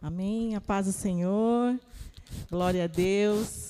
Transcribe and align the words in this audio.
Amém. 0.00 0.54
A 0.54 0.60
paz 0.60 0.86
do 0.86 0.92
Senhor. 0.92 1.76
Glória 2.48 2.84
a 2.84 2.86
Deus. 2.86 3.66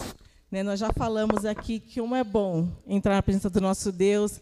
Né, 0.52 0.62
nós 0.62 0.78
já 0.78 0.92
falamos 0.92 1.46
aqui 1.46 1.80
que 1.80 2.02
como 2.02 2.14
é 2.14 2.22
bom 2.22 2.68
entrar 2.86 3.14
na 3.14 3.22
presença 3.22 3.48
do 3.48 3.62
nosso 3.62 3.90
Deus, 3.90 4.38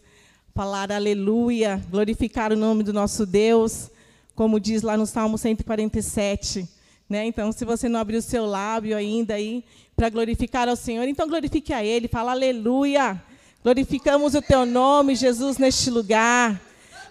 falar 0.53 0.91
aleluia, 0.91 1.81
glorificar 1.89 2.51
o 2.51 2.57
nome 2.57 2.83
do 2.83 2.91
nosso 2.91 3.25
Deus, 3.25 3.89
como 4.35 4.59
diz 4.59 4.81
lá 4.81 4.97
no 4.97 5.05
Salmo 5.05 5.37
147. 5.37 6.67
Né? 7.09 7.25
Então, 7.25 7.53
se 7.53 7.63
você 7.63 7.87
não 7.87 8.01
abriu 8.01 8.19
o 8.19 8.21
seu 8.21 8.45
lábio 8.45 8.97
ainda 8.97 9.35
aí 9.35 9.63
para 9.95 10.09
glorificar 10.09 10.67
ao 10.67 10.75
Senhor, 10.75 11.07
então 11.07 11.25
glorifique 11.25 11.71
a 11.71 11.85
Ele, 11.85 12.09
fala 12.09 12.31
aleluia. 12.31 13.21
Glorificamos 13.63 14.35
o 14.35 14.41
Teu 14.41 14.65
nome, 14.65 15.15
Jesus, 15.15 15.57
neste 15.57 15.89
lugar. 15.89 16.59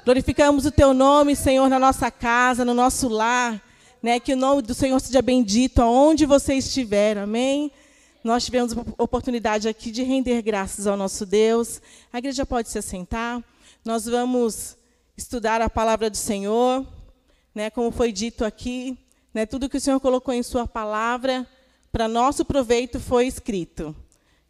Glorificamos 0.05 0.67
o 0.67 0.71
Teu 0.71 0.93
nome, 0.93 1.35
Senhor, 1.35 1.67
na 1.71 1.79
nossa 1.79 2.11
casa, 2.11 2.63
no 2.63 2.75
nosso 2.75 3.09
lar. 3.09 3.66
Né? 4.07 4.21
Que 4.21 4.35
o 4.35 4.37
nome 4.37 4.63
do 4.63 4.73
Senhor 4.73 5.01
seja 5.01 5.21
bendito 5.21 5.83
aonde 5.83 6.27
você 6.27 6.55
estiver. 6.55 7.19
Amém? 7.19 7.73
Nós 8.23 8.45
tivemos 8.45 8.73
a 8.73 9.03
oportunidade 9.03 9.67
aqui 9.67 9.91
de 9.91 10.05
render 10.05 10.43
graças 10.43 10.87
ao 10.87 10.97
nosso 10.97 11.27
Deus. 11.27 11.83
A 12.13 12.19
igreja 12.19 12.47
pode 12.47 12.69
se 12.69 12.79
assentar. 12.79 13.43
Nós 13.85 14.07
vamos 14.07 14.77
estudar 15.17 15.61
a 15.61 15.69
palavra 15.69 16.09
do 16.09 16.17
Senhor, 16.17 16.87
né, 17.53 17.69
como 17.69 17.91
foi 17.91 18.13
dito 18.13 18.45
aqui, 18.45 18.97
né, 19.35 19.45
tudo 19.45 19.69
que 19.69 19.79
o 19.79 19.81
Senhor 19.81 19.99
colocou 19.99 20.33
em 20.33 20.43
sua 20.45 20.69
palavra, 20.69 21.45
para 21.91 22.07
nosso 22.07 22.45
proveito 22.45 23.01
foi 23.01 23.27
escrito. 23.27 23.93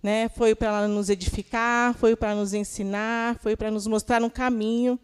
Né, 0.03 0.29
foi 0.29 0.55
para 0.55 0.87
nos 0.87 1.09
edificar, 1.09 1.95
foi 1.95 2.15
para 2.15 2.35
nos 2.35 2.53
ensinar, 2.53 3.39
foi 3.39 3.57
para 3.57 3.71
nos 3.71 3.87
mostrar 3.87 4.23
um 4.23 4.29
caminho 4.29 5.01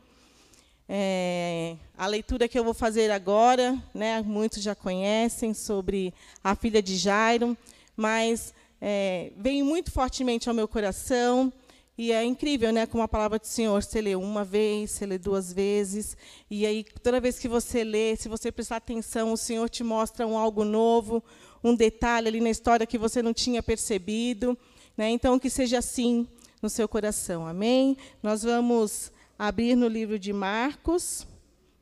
é, 0.94 1.74
a 1.96 2.06
leitura 2.06 2.46
que 2.46 2.58
eu 2.58 2.62
vou 2.62 2.74
fazer 2.74 3.10
agora, 3.10 3.82
né, 3.94 4.20
muitos 4.20 4.62
já 4.62 4.74
conhecem 4.74 5.54
sobre 5.54 6.12
a 6.44 6.54
filha 6.54 6.82
de 6.82 6.98
Jairo, 6.98 7.56
mas 7.96 8.52
é, 8.78 9.32
muito 9.64 9.90
fortemente 9.90 10.50
ao 10.50 10.54
meu 10.54 10.68
coração. 10.68 11.50
E 11.96 12.12
é 12.12 12.22
incrível, 12.22 12.70
né, 12.70 12.84
como 12.84 13.02
a 13.02 13.08
palavra 13.08 13.38
do 13.38 13.46
Senhor, 13.46 13.82
você 13.82 14.02
lê 14.02 14.14
uma 14.14 14.44
vez, 14.44 14.90
você 14.90 15.06
lê 15.06 15.16
duas 15.16 15.50
vezes, 15.50 16.14
e 16.50 16.66
aí 16.66 16.84
toda 17.02 17.20
vez 17.20 17.38
que 17.38 17.48
você 17.48 17.82
lê, 17.84 18.14
se 18.14 18.28
você 18.28 18.52
prestar 18.52 18.76
atenção, 18.76 19.32
o 19.32 19.36
Senhor 19.38 19.70
te 19.70 19.82
mostra 19.82 20.26
um 20.26 20.36
algo 20.36 20.62
novo, 20.62 21.24
um 21.64 21.74
detalhe 21.74 22.28
ali 22.28 22.40
na 22.40 22.50
história 22.50 22.86
que 22.86 22.98
você 22.98 23.22
não 23.22 23.32
tinha 23.32 23.62
percebido, 23.62 24.58
né? 24.94 25.08
Então 25.08 25.38
que 25.38 25.48
seja 25.48 25.78
assim 25.78 26.28
no 26.60 26.68
seu 26.68 26.86
coração. 26.86 27.46
Amém? 27.46 27.96
Nós 28.22 28.42
vamos 28.42 29.10
abrir 29.44 29.74
no 29.74 29.88
livro 29.88 30.20
de 30.20 30.32
Marcos. 30.32 31.26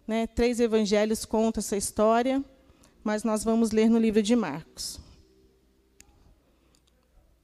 Né, 0.07 0.27
três 0.27 0.59
evangelhos 0.61 1.27
contam 1.27 1.61
essa 1.61 1.77
história, 1.77 2.43
mas 3.05 3.23
nós 3.23 3.45
vamos 3.45 3.71
ler 3.71 3.91
no 3.91 3.99
livro 3.99 4.23
de 4.23 4.35
Marcos. 4.35 4.99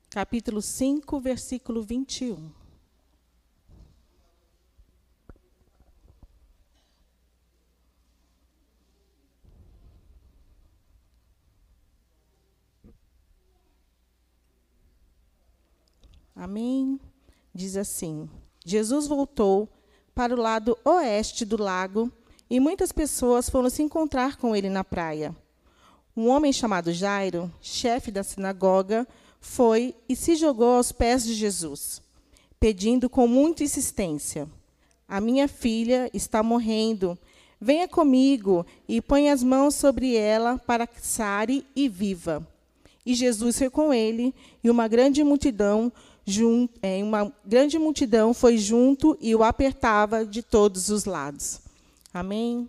Capítulo 0.08 0.62
5, 0.62 1.20
versículo 1.20 1.82
21. 1.82 2.50
Amém? 16.34 16.98
Diz 17.54 17.76
assim: 17.76 18.30
Jesus 18.64 19.06
voltou 19.06 19.76
para 20.16 20.34
o 20.34 20.40
lado 20.40 20.78
oeste 20.82 21.44
do 21.44 21.62
lago 21.62 22.10
e 22.48 22.58
muitas 22.58 22.90
pessoas 22.90 23.50
foram 23.50 23.68
se 23.68 23.82
encontrar 23.82 24.38
com 24.38 24.56
ele 24.56 24.70
na 24.70 24.82
praia. 24.82 25.36
Um 26.16 26.28
homem 26.28 26.54
chamado 26.54 26.90
Jairo, 26.90 27.52
chefe 27.60 28.10
da 28.10 28.22
sinagoga, 28.22 29.06
foi 29.42 29.94
e 30.08 30.16
se 30.16 30.34
jogou 30.34 30.76
aos 30.76 30.90
pés 30.90 31.22
de 31.22 31.34
Jesus, 31.34 32.00
pedindo 32.58 33.10
com 33.10 33.28
muita 33.28 33.62
insistência: 33.62 34.48
A 35.06 35.20
minha 35.20 35.46
filha 35.46 36.10
está 36.14 36.42
morrendo. 36.42 37.18
Venha 37.60 37.86
comigo 37.86 38.64
e 38.88 39.02
põe 39.02 39.28
as 39.28 39.42
mãos 39.42 39.74
sobre 39.74 40.16
ela 40.16 40.56
para 40.56 40.86
que 40.86 41.06
sare 41.06 41.66
e 41.76 41.90
viva. 41.90 42.46
E 43.04 43.14
Jesus 43.14 43.58
foi 43.58 43.68
com 43.68 43.92
ele, 43.92 44.34
e 44.64 44.70
uma 44.70 44.88
grande 44.88 45.22
multidão 45.22 45.92
junto, 46.26 46.76
é, 46.82 47.02
uma 47.02 47.32
grande 47.44 47.78
multidão 47.78 48.34
foi 48.34 48.58
junto 48.58 49.16
e 49.20 49.34
o 49.34 49.44
apertava 49.44 50.26
de 50.26 50.42
todos 50.42 50.90
os 50.90 51.04
lados. 51.04 51.60
Amém? 52.12 52.68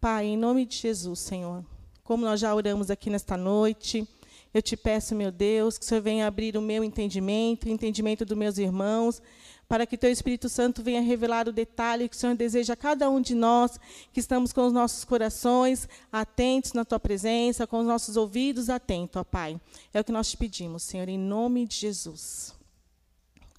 Pai, 0.00 0.26
em 0.26 0.36
nome 0.36 0.64
de 0.64 0.78
Jesus, 0.78 1.20
Senhor, 1.20 1.62
como 2.02 2.24
nós 2.24 2.40
já 2.40 2.54
oramos 2.54 2.90
aqui 2.90 3.10
nesta 3.10 3.36
noite, 3.36 4.08
eu 4.54 4.62
te 4.62 4.76
peço, 4.76 5.14
meu 5.14 5.30
Deus, 5.30 5.76
que 5.76 5.84
o 5.84 5.88
Senhor 5.88 6.00
venha 6.00 6.26
abrir 6.26 6.56
o 6.56 6.62
meu 6.62 6.82
entendimento, 6.82 7.66
o 7.66 7.70
entendimento 7.70 8.24
dos 8.24 8.36
meus 8.36 8.56
irmãos, 8.56 9.20
para 9.68 9.86
que 9.86 9.98
teu 9.98 10.10
Espírito 10.10 10.48
Santo 10.48 10.82
venha 10.82 11.00
revelar 11.00 11.48
o 11.48 11.52
detalhe 11.52 12.08
que 12.08 12.16
o 12.16 12.18
Senhor 12.18 12.36
deseja 12.36 12.74
a 12.74 12.76
cada 12.76 13.10
um 13.10 13.20
de 13.20 13.34
nós, 13.34 13.78
que 14.12 14.20
estamos 14.20 14.52
com 14.52 14.66
os 14.66 14.72
nossos 14.72 15.04
corações 15.04 15.88
atentos 16.12 16.72
na 16.72 16.84
tua 16.84 17.00
presença, 17.00 17.66
com 17.66 17.80
os 17.80 17.86
nossos 17.86 18.16
ouvidos 18.16 18.70
atentos, 18.70 19.16
ó 19.16 19.24
Pai. 19.24 19.60
É 19.92 20.00
o 20.00 20.04
que 20.04 20.12
nós 20.12 20.30
te 20.30 20.36
pedimos, 20.36 20.84
Senhor, 20.84 21.08
em 21.08 21.18
nome 21.18 21.66
de 21.66 21.76
Jesus. 21.76 22.54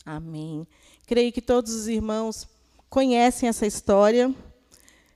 Amém. 0.05 0.67
Creio 1.07 1.33
que 1.33 1.41
todos 1.41 1.73
os 1.73 1.88
irmãos 1.88 2.47
conhecem 2.91 3.49
essa 3.49 3.66
história, 3.66 4.31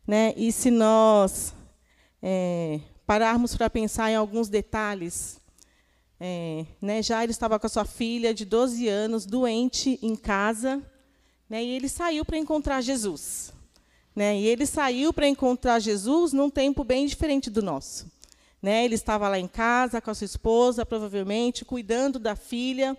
né? 0.07 0.33
E 0.35 0.51
se 0.51 0.71
nós 0.71 1.53
é, 2.23 2.79
pararmos 3.05 3.55
para 3.55 3.69
pensar 3.69 4.09
em 4.09 4.15
alguns 4.15 4.49
detalhes, 4.49 5.39
é, 6.19 6.65
né? 6.81 7.03
Jairo 7.03 7.29
estava 7.29 7.59
com 7.59 7.67
a 7.67 7.69
sua 7.69 7.85
filha 7.85 8.33
de 8.33 8.45
12 8.45 8.87
anos, 8.87 9.27
doente 9.27 9.99
em 10.01 10.15
casa, 10.15 10.81
né? 11.47 11.63
E 11.63 11.69
ele 11.69 11.87
saiu 11.87 12.25
para 12.25 12.39
encontrar 12.39 12.81
Jesus, 12.81 13.53
né? 14.15 14.39
E 14.39 14.47
ele 14.47 14.65
saiu 14.65 15.13
para 15.13 15.27
encontrar 15.27 15.77
Jesus 15.77 16.33
num 16.33 16.49
tempo 16.49 16.83
bem 16.83 17.05
diferente 17.05 17.51
do 17.51 17.61
nosso, 17.61 18.11
né? 18.59 18.85
Ele 18.85 18.95
estava 18.95 19.29
lá 19.29 19.37
em 19.37 19.47
casa 19.47 20.01
com 20.01 20.09
a 20.09 20.15
sua 20.15 20.25
esposa, 20.25 20.83
provavelmente 20.83 21.63
cuidando 21.63 22.17
da 22.17 22.35
filha 22.35 22.97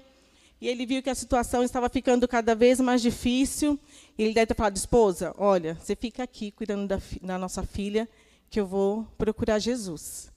e 0.60 0.68
ele 0.68 0.84
viu 0.84 1.02
que 1.02 1.08
a 1.08 1.14
situação 1.14 1.62
estava 1.62 1.88
ficando 1.88 2.28
cada 2.28 2.54
vez 2.54 2.78
mais 2.80 3.00
difícil. 3.00 3.78
E 4.18 4.22
ele 4.22 4.34
deve 4.34 4.48
ter 4.48 4.54
falado, 4.54 4.76
esposa, 4.76 5.34
olha, 5.38 5.74
você 5.74 5.96
fica 5.96 6.22
aqui 6.22 6.50
cuidando 6.50 6.86
da, 6.86 7.00
da 7.22 7.38
nossa 7.38 7.62
filha, 7.62 8.06
que 8.50 8.60
eu 8.60 8.66
vou 8.66 9.06
procurar 9.16 9.58
Jesus. 9.58 10.30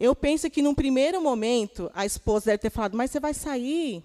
Eu 0.00 0.14
penso 0.14 0.48
que, 0.48 0.62
num 0.62 0.74
primeiro 0.74 1.20
momento, 1.20 1.90
a 1.94 2.06
esposa 2.06 2.46
deve 2.46 2.58
ter 2.58 2.70
falado, 2.70 2.96
mas 2.96 3.10
você 3.10 3.20
vai 3.20 3.34
sair? 3.34 4.02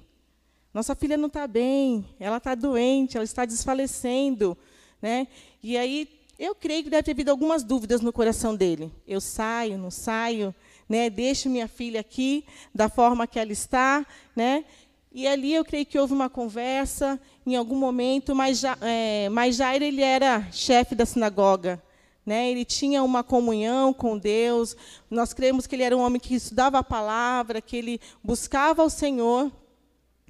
Nossa 0.74 0.94
filha 0.94 1.16
não 1.16 1.28
está 1.28 1.48
bem, 1.48 2.06
ela 2.20 2.38
está 2.38 2.54
doente, 2.54 3.16
ela 3.16 3.24
está 3.24 3.46
desfalecendo. 3.46 4.58
Né? 5.02 5.28
E 5.64 5.78
aí, 5.78 6.08
eu 6.38 6.54
creio 6.54 6.84
que 6.84 6.90
deve 6.90 7.04
ter 7.04 7.12
havido 7.12 7.32
algumas 7.32 7.64
dúvidas 7.64 8.02
no 8.02 8.12
coração 8.12 8.56
dele. 8.56 8.92
Eu 9.08 9.22
saio, 9.22 9.78
não 9.78 9.90
saio? 9.90 10.54
Né? 10.88 11.10
Deixo 11.10 11.50
minha 11.50 11.68
filha 11.68 12.02
aqui 12.02 12.46
da 12.76 12.90
forma 12.90 13.26
que 13.26 13.40
ela 13.40 13.52
está, 13.52 14.06
né? 14.36 14.66
E 15.12 15.28
ali 15.28 15.54
eu 15.54 15.66
creio 15.66 15.86
que 15.86 15.98
houve 15.98 16.14
uma 16.14 16.30
conversa 16.30 17.20
em 17.46 17.56
algum 17.56 17.76
momento, 17.76 18.36
mas, 18.36 18.60
já, 18.60 18.78
é, 18.80 19.28
mas 19.30 19.56
Jair 19.56 19.82
ele 19.82 20.04
era 20.04 20.48
chefe 20.52 20.94
da 20.94 21.06
sinagoga. 21.06 21.82
Né? 22.24 22.52
Ele 22.52 22.64
tinha 22.64 23.02
uma 23.02 23.24
comunhão 23.24 23.92
com 23.92 24.16
Deus. 24.18 24.78
Nós 25.10 25.34
cremos 25.34 25.66
que 25.66 25.76
ele 25.76 25.82
era 25.82 25.98
um 25.98 26.02
homem 26.02 26.20
que 26.20 26.36
estudava 26.36 26.78
a 26.78 26.84
palavra, 26.84 27.60
que 27.60 27.76
ele 27.76 28.00
buscava 28.24 28.84
o 28.84 28.90
Senhor. 28.90 29.52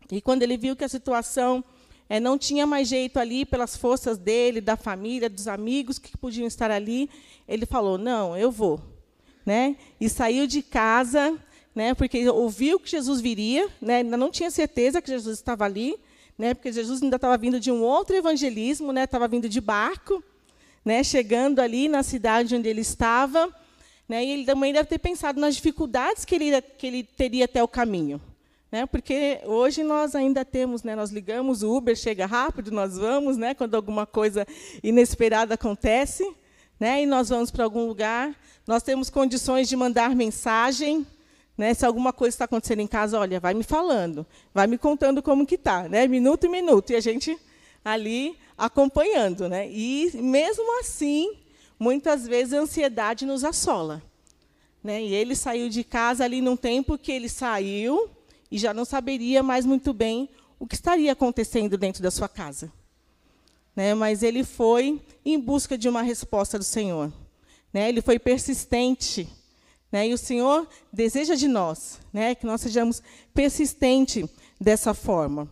E 0.10 0.22
quando 0.22 0.44
ele 0.44 0.56
viu 0.56 0.78
que 0.78 0.86
a 0.86 0.90
situação 0.90 1.62
é, 2.08 2.18
não 2.18 2.38
tinha 2.38 2.66
mais 2.66 2.88
jeito 2.88 3.20
ali, 3.20 3.46
pelas 3.46 3.76
forças 3.76 4.18
dele, 4.18 4.62
da 4.62 4.78
família, 4.78 5.30
dos 5.30 5.50
amigos 5.50 6.00
que 6.00 6.18
podiam 6.18 6.48
estar 6.48 6.72
ali, 6.72 7.10
ele 7.46 7.66
falou: 7.66 7.98
Não, 7.98 8.38
eu 8.38 8.50
vou. 8.50 8.80
Né? 9.46 9.76
E 10.00 10.08
saiu 10.08 10.48
de 10.48 10.62
casa 10.64 11.38
né, 11.80 11.94
porque 11.94 12.28
ouviu 12.28 12.78
que 12.78 12.92
Jesus 12.92 13.22
viria, 13.22 13.70
né, 13.82 14.00
ainda 14.00 14.18
não 14.18 14.30
tinha 14.30 14.52
certeza 14.52 15.02
que 15.02 15.10
Jesus 15.10 15.38
estava 15.38 15.64
ali, 15.64 15.96
né, 16.38 16.54
porque 16.54 16.74
Jesus 16.74 17.02
ainda 17.02 17.16
estava 17.16 17.38
vindo 17.38 17.58
de 17.58 17.72
um 17.72 17.82
outro 17.82 18.14
evangelismo, 18.18 18.92
né, 18.92 19.06
estava 19.06 19.30
vindo 19.30 19.48
de 19.48 19.62
barco, 19.62 20.22
né, 20.84 21.02
chegando 21.06 21.60
ali 21.62 21.88
na 21.88 22.04
cidade 22.04 22.54
onde 22.54 22.68
ele 22.68 22.82
estava, 22.82 23.48
né, 24.10 24.26
e 24.26 24.30
ele 24.32 24.46
também 24.46 24.74
deve 24.74 24.90
ter 24.90 25.00
pensado 25.00 25.40
nas 25.40 25.56
dificuldades 25.56 26.26
que 26.26 26.36
ele, 26.36 26.62
que 26.62 26.86
ele 26.86 27.02
teria 27.02 27.46
até 27.46 27.64
o 27.64 27.68
caminho. 27.68 28.20
Né, 28.70 28.86
porque 28.86 29.40
hoje 29.46 29.82
nós 29.82 30.16
ainda 30.16 30.44
temos, 30.44 30.84
né, 30.84 30.98
nós 30.98 31.12
ligamos, 31.12 31.64
o 31.64 31.74
Uber 31.78 31.96
chega 31.96 32.26
rápido, 32.26 32.72
nós 32.72 32.98
vamos, 32.98 33.38
né, 33.38 33.54
quando 33.54 33.76
alguma 33.76 34.06
coisa 34.06 34.46
inesperada 34.84 35.54
acontece, 35.54 36.30
né, 36.78 37.04
e 37.04 37.06
nós 37.06 37.30
vamos 37.30 37.50
para 37.50 37.64
algum 37.64 37.88
lugar, 37.88 38.36
nós 38.68 38.84
temos 38.84 39.10
condições 39.10 39.70
de 39.70 39.78
mandar 39.78 40.14
mensagem, 40.14 41.08
né? 41.60 41.74
Se 41.74 41.86
alguma 41.86 42.14
coisa 42.14 42.34
está 42.34 42.46
acontecendo 42.46 42.80
em 42.80 42.88
casa, 42.88 43.20
olha, 43.20 43.38
vai 43.38 43.54
me 43.54 43.64
falando, 43.64 44.26
vai 44.54 44.66
me 44.66 44.78
contando 44.78 45.22
como 45.22 45.46
que 45.46 45.56
está, 45.56 45.90
né? 45.90 46.08
minuto 46.08 46.46
em 46.46 46.50
minuto, 46.50 46.92
e 46.92 46.96
a 46.96 47.02
gente 47.02 47.38
ali 47.84 48.38
acompanhando. 48.58 49.50
Né? 49.50 49.70
E, 49.70 50.10
mesmo 50.22 50.80
assim, 50.80 51.34
muitas 51.78 52.26
vezes 52.26 52.54
a 52.54 52.60
ansiedade 52.60 53.26
nos 53.26 53.44
assola. 53.44 54.02
Né? 54.82 55.04
E 55.04 55.14
ele 55.14 55.36
saiu 55.36 55.68
de 55.68 55.84
casa 55.84 56.24
ali 56.24 56.40
num 56.40 56.56
tempo 56.56 56.98
que 56.98 57.12
ele 57.12 57.28
saiu 57.28 58.10
e 58.50 58.58
já 58.58 58.74
não 58.74 58.86
saberia 58.86 59.44
mais 59.44 59.66
muito 59.66 59.92
bem 59.92 60.30
o 60.58 60.66
que 60.66 60.76
estaria 60.76 61.12
acontecendo 61.12 61.78
dentro 61.78 62.02
da 62.02 62.10
sua 62.10 62.30
casa. 62.30 62.72
Né? 63.76 63.94
Mas 63.94 64.24
ele 64.24 64.46
foi 64.46 65.02
em 65.26 65.38
busca 65.38 65.78
de 65.78 65.90
uma 65.90 66.04
resposta 66.04 66.58
do 66.58 66.64
Senhor. 66.64 67.12
Né? 67.74 67.90
Ele 67.90 68.02
foi 68.02 68.18
persistente. 68.18 69.28
Né? 69.92 70.10
E 70.10 70.14
o 70.14 70.18
Senhor 70.18 70.68
deseja 70.94 71.36
de 71.36 71.48
nós 71.48 72.00
né? 72.14 72.36
que 72.36 72.46
nós 72.46 72.62
sejamos 72.62 73.02
persistentes 73.34 74.30
dessa 74.60 74.94
forma. 74.94 75.50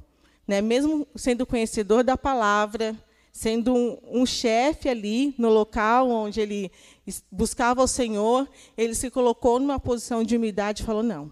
Né? 0.47 0.61
Mesmo 0.61 1.07
sendo 1.15 1.45
conhecedor 1.45 2.03
da 2.03 2.15
palavra, 2.15 2.95
sendo 3.31 3.73
um, 3.73 3.97
um 4.21 4.25
chefe 4.25 4.89
ali 4.89 5.35
no 5.37 5.49
local 5.49 6.09
onde 6.09 6.41
ele 6.41 6.71
buscava 7.31 7.83
o 7.83 7.87
Senhor, 7.87 8.49
ele 8.77 8.95
se 8.95 9.09
colocou 9.09 9.59
numa 9.59 9.79
posição 9.79 10.23
de 10.23 10.35
humildade 10.35 10.81
e 10.81 10.85
falou: 10.85 11.03
não. 11.03 11.31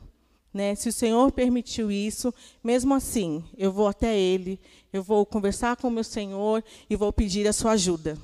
Né? 0.54 0.74
Se 0.74 0.88
o 0.88 0.94
Senhor 0.94 1.32
permitiu 1.34 1.92
isso, 1.92 2.34
mesmo 2.64 2.94
assim, 2.94 3.44
eu 3.58 3.74
vou 3.74 3.88
até 3.90 4.18
Ele, 4.18 4.58
eu 4.94 5.04
vou 5.04 5.26
conversar 5.26 5.76
com 5.76 5.90
o 5.90 5.92
meu 5.92 6.04
Senhor 6.04 6.64
e 6.90 6.96
vou 6.96 7.12
pedir 7.12 7.46
a 7.46 7.52
sua 7.52 7.72
ajuda. 7.72 8.18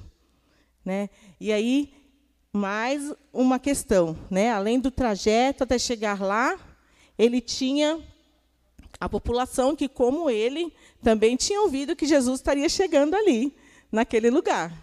Né? 0.85 1.09
E 1.41 1.51
aí, 1.51 1.93
mais 2.53 3.13
uma 3.31 3.57
questão, 3.57 4.17
né? 4.29 4.51
Além 4.51 4.77
do 4.77 4.91
trajeto 4.91 5.63
até 5.63 5.79
chegar 5.79 6.21
lá, 6.21 6.59
ele 7.17 7.39
tinha 7.39 7.97
a 8.99 9.07
população 9.07 9.73
que, 9.73 9.87
como 9.87 10.29
ele, 10.29 10.73
também 11.01 11.37
tinha 11.37 11.61
ouvido 11.61 11.95
que 11.95 12.05
Jesus 12.05 12.39
estaria 12.39 12.67
chegando 12.67 13.15
ali, 13.15 13.55
naquele 13.89 14.29
lugar. 14.29 14.73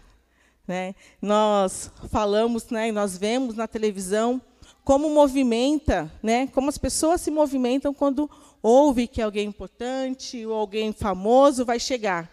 Né? 0.67 0.95
Nós 1.21 1.91
falamos, 2.11 2.69
né, 2.71 2.91
nós 2.91 3.17
vemos 3.19 3.55
na 3.55 3.69
televisão 3.69 4.41
como 4.83 5.11
movimenta, 5.11 6.11
né, 6.23 6.47
como 6.49 6.71
as 6.71 6.79
pessoas 6.79 7.21
se 7.21 7.31
movimentam 7.31 7.93
quando 7.93 8.31
ouve 8.63 9.07
que 9.07 9.21
alguém 9.21 9.47
importante 9.47 10.45
ou 10.47 10.55
alguém 10.55 10.93
famoso 10.93 11.65
vai 11.65 11.79
chegar. 11.79 12.31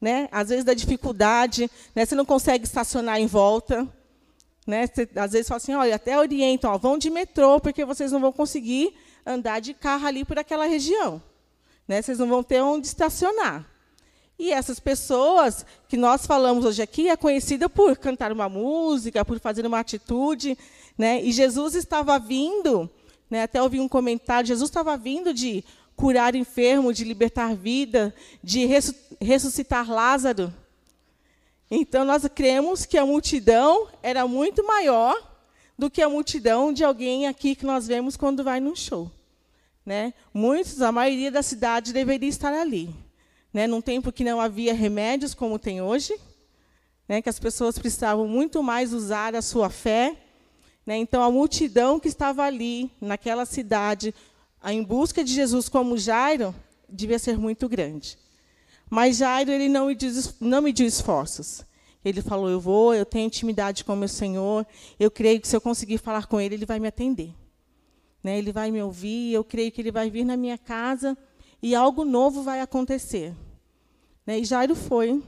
Né? 0.00 0.26
Às 0.32 0.48
vezes 0.48 0.64
da 0.64 0.72
dificuldade, 0.72 1.70
né, 1.94 2.06
você 2.06 2.14
não 2.14 2.24
consegue 2.24 2.64
estacionar 2.64 3.20
em 3.20 3.26
volta, 3.26 3.86
né? 4.66 4.86
Você, 4.86 5.08
às 5.16 5.32
vezes 5.32 5.48
fala 5.48 5.56
assim, 5.56 5.74
olha, 5.74 5.94
até 5.94 6.18
orientam, 6.18 6.72
ó, 6.72 6.78
vão 6.78 6.98
de 6.98 7.10
metrô, 7.10 7.60
porque 7.60 7.84
vocês 7.84 8.12
não 8.12 8.20
vão 8.20 8.32
conseguir 8.32 8.94
andar 9.24 9.60
de 9.60 9.74
carro 9.74 10.06
ali 10.06 10.24
por 10.24 10.38
aquela 10.38 10.66
região. 10.66 11.22
Né? 11.86 12.00
Vocês 12.02 12.18
não 12.18 12.28
vão 12.28 12.42
ter 12.42 12.60
onde 12.60 12.86
estacionar. 12.86 13.66
E 14.38 14.52
essas 14.52 14.80
pessoas 14.80 15.66
que 15.88 15.96
nós 15.96 16.26
falamos 16.26 16.64
hoje 16.64 16.80
aqui 16.80 17.08
é 17.08 17.16
conhecida 17.16 17.68
por 17.68 17.96
cantar 17.98 18.32
uma 18.32 18.48
música, 18.48 19.24
por 19.24 19.38
fazer 19.38 19.66
uma 19.66 19.80
atitude. 19.80 20.56
Né? 20.96 21.22
E 21.22 21.30
Jesus 21.30 21.74
estava 21.74 22.18
vindo, 22.18 22.88
né? 23.28 23.42
até 23.42 23.62
ouvi 23.62 23.80
um 23.80 23.88
comentário, 23.88 24.46
Jesus 24.46 24.70
estava 24.70 24.96
vindo 24.96 25.34
de 25.34 25.64
curar 25.94 26.34
enfermo, 26.34 26.94
de 26.94 27.04
libertar 27.04 27.54
vida, 27.54 28.14
de 28.42 28.66
ressuscitar 29.20 29.90
Lázaro. 29.90 30.52
Então, 31.70 32.04
nós 32.04 32.26
cremos 32.34 32.84
que 32.84 32.98
a 32.98 33.06
multidão 33.06 33.88
era 34.02 34.26
muito 34.26 34.66
maior 34.66 35.14
do 35.78 35.88
que 35.88 36.02
a 36.02 36.08
multidão 36.08 36.72
de 36.72 36.84
alguém 36.84 37.26
aqui 37.26 37.54
que 37.54 37.64
nós 37.64 37.86
vemos 37.86 38.16
quando 38.16 38.42
vai 38.42 38.58
num 38.58 38.74
show. 38.74 39.10
Né? 39.86 40.12
Muitos, 40.34 40.82
a 40.82 40.90
maioria 40.90 41.30
da 41.30 41.42
cidade 41.42 41.92
deveria 41.92 42.28
estar 42.28 42.52
ali. 42.52 42.94
Né? 43.52 43.66
Num 43.66 43.80
tempo 43.80 44.12
que 44.12 44.24
não 44.24 44.40
havia 44.40 44.74
remédios 44.74 45.32
como 45.32 45.58
tem 45.58 45.80
hoje, 45.80 46.14
né? 47.08 47.22
que 47.22 47.28
as 47.28 47.38
pessoas 47.38 47.78
precisavam 47.78 48.26
muito 48.26 48.62
mais 48.62 48.92
usar 48.92 49.34
a 49.34 49.40
sua 49.40 49.70
fé. 49.70 50.16
Né? 50.84 50.96
Então, 50.96 51.22
a 51.22 51.30
multidão 51.30 52.00
que 52.00 52.08
estava 52.08 52.42
ali, 52.42 52.90
naquela 53.00 53.46
cidade, 53.46 54.12
em 54.64 54.82
busca 54.82 55.22
de 55.22 55.32
Jesus 55.32 55.68
como 55.68 55.96
Jairo, 55.96 56.54
devia 56.88 57.18
ser 57.18 57.38
muito 57.38 57.68
grande. 57.68 58.18
Mas 58.90 59.18
Jairo 59.18 59.52
ele 59.52 59.68
não 59.68 59.86
mediu, 59.86 60.10
não 60.40 60.60
mediu 60.60 60.84
esforços. 60.84 61.64
Ele 62.04 62.20
falou: 62.20 62.50
Eu 62.50 62.58
vou, 62.58 62.92
eu 62.92 63.06
tenho 63.06 63.26
intimidade 63.26 63.84
com 63.84 63.92
o 63.92 63.96
meu 63.96 64.08
Senhor, 64.08 64.66
eu 64.98 65.10
creio 65.10 65.40
que 65.40 65.46
se 65.46 65.56
eu 65.56 65.60
conseguir 65.60 65.98
falar 65.98 66.26
com 66.26 66.40
Ele, 66.40 66.56
Ele 66.56 66.66
vai 66.66 66.80
me 66.80 66.88
atender. 66.88 67.32
Né? 68.22 68.36
Ele 68.36 68.52
vai 68.52 68.70
me 68.70 68.82
ouvir, 68.82 69.32
eu 69.32 69.44
creio 69.44 69.70
que 69.70 69.80
Ele 69.80 69.92
vai 69.92 70.10
vir 70.10 70.24
na 70.24 70.36
minha 70.36 70.58
casa 70.58 71.16
e 71.62 71.74
algo 71.74 72.04
novo 72.04 72.42
vai 72.42 72.60
acontecer. 72.60 73.34
Né? 74.26 74.40
E 74.40 74.44
Jairo 74.44 74.74
foi 74.74 75.22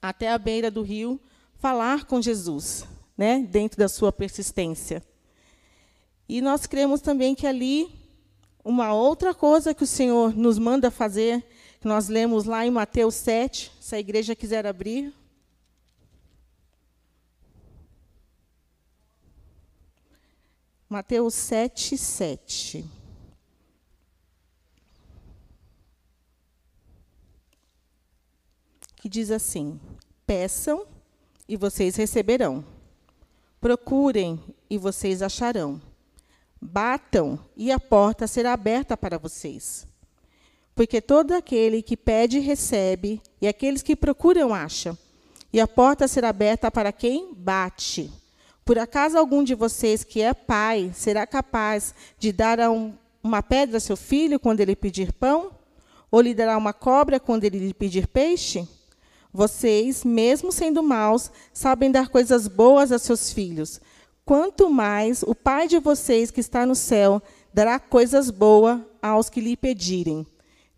até 0.00 0.30
a 0.30 0.38
beira 0.38 0.70
do 0.70 0.82
rio 0.82 1.20
falar 1.56 2.04
com 2.04 2.22
Jesus, 2.22 2.86
né? 3.16 3.40
dentro 3.40 3.78
da 3.78 3.88
sua 3.88 4.10
persistência. 4.10 5.02
E 6.26 6.40
nós 6.40 6.66
cremos 6.66 7.00
também 7.00 7.34
que 7.34 7.46
ali, 7.46 7.90
uma 8.64 8.94
outra 8.94 9.34
coisa 9.34 9.74
que 9.74 9.84
o 9.84 9.86
Senhor 9.86 10.34
nos 10.34 10.58
manda 10.58 10.90
fazer 10.90 11.44
que 11.84 11.88
nós 11.88 12.08
lemos 12.08 12.46
lá 12.46 12.64
em 12.64 12.70
Mateus 12.70 13.14
7, 13.16 13.70
se 13.78 13.94
a 13.94 13.98
igreja 13.98 14.34
quiser 14.34 14.64
abrir. 14.64 15.12
Mateus 20.88 21.34
7, 21.34 21.98
7. 21.98 22.90
Que 28.96 29.06
diz 29.06 29.30
assim: 29.30 29.78
Peçam 30.26 30.86
e 31.46 31.54
vocês 31.54 31.96
receberão. 31.96 32.64
Procurem 33.60 34.42
e 34.70 34.78
vocês 34.78 35.20
acharão. 35.20 35.82
Batam 36.58 37.38
e 37.54 37.70
a 37.70 37.78
porta 37.78 38.26
será 38.26 38.54
aberta 38.54 38.96
para 38.96 39.18
vocês. 39.18 39.86
Porque 40.74 41.00
todo 41.00 41.32
aquele 41.32 41.82
que 41.82 41.96
pede, 41.96 42.40
recebe, 42.40 43.22
e 43.40 43.46
aqueles 43.46 43.82
que 43.82 43.94
procuram, 43.94 44.52
acham. 44.52 44.98
E 45.52 45.60
a 45.60 45.68
porta 45.68 46.08
será 46.08 46.30
aberta 46.30 46.70
para 46.70 46.90
quem 46.90 47.32
bate. 47.32 48.10
Por 48.64 48.78
acaso 48.78 49.16
algum 49.16 49.44
de 49.44 49.54
vocês 49.54 50.02
que 50.02 50.20
é 50.20 50.32
pai 50.32 50.90
será 50.94 51.26
capaz 51.26 51.94
de 52.18 52.32
dar 52.32 52.58
um, 52.70 52.94
uma 53.22 53.42
pedra 53.42 53.76
a 53.76 53.80
seu 53.80 53.96
filho 53.96 54.40
quando 54.40 54.60
ele 54.60 54.74
pedir 54.74 55.12
pão? 55.12 55.52
Ou 56.10 56.20
lhe 56.20 56.34
dará 56.34 56.56
uma 56.56 56.72
cobra 56.72 57.20
quando 57.20 57.44
ele 57.44 57.58
lhe 57.58 57.74
pedir 57.74 58.08
peixe? 58.08 58.66
Vocês, 59.32 60.04
mesmo 60.04 60.50
sendo 60.50 60.82
maus, 60.82 61.30
sabem 61.52 61.90
dar 61.90 62.08
coisas 62.08 62.48
boas 62.48 62.90
a 62.90 62.98
seus 62.98 63.32
filhos. 63.32 63.80
Quanto 64.24 64.70
mais 64.70 65.22
o 65.22 65.34
Pai 65.34 65.68
de 65.68 65.78
vocês 65.78 66.30
que 66.30 66.40
está 66.40 66.64
no 66.64 66.74
céu 66.74 67.22
dará 67.52 67.78
coisas 67.78 68.30
boas 68.30 68.80
aos 69.02 69.28
que 69.28 69.40
lhe 69.40 69.56
pedirem. 69.56 70.26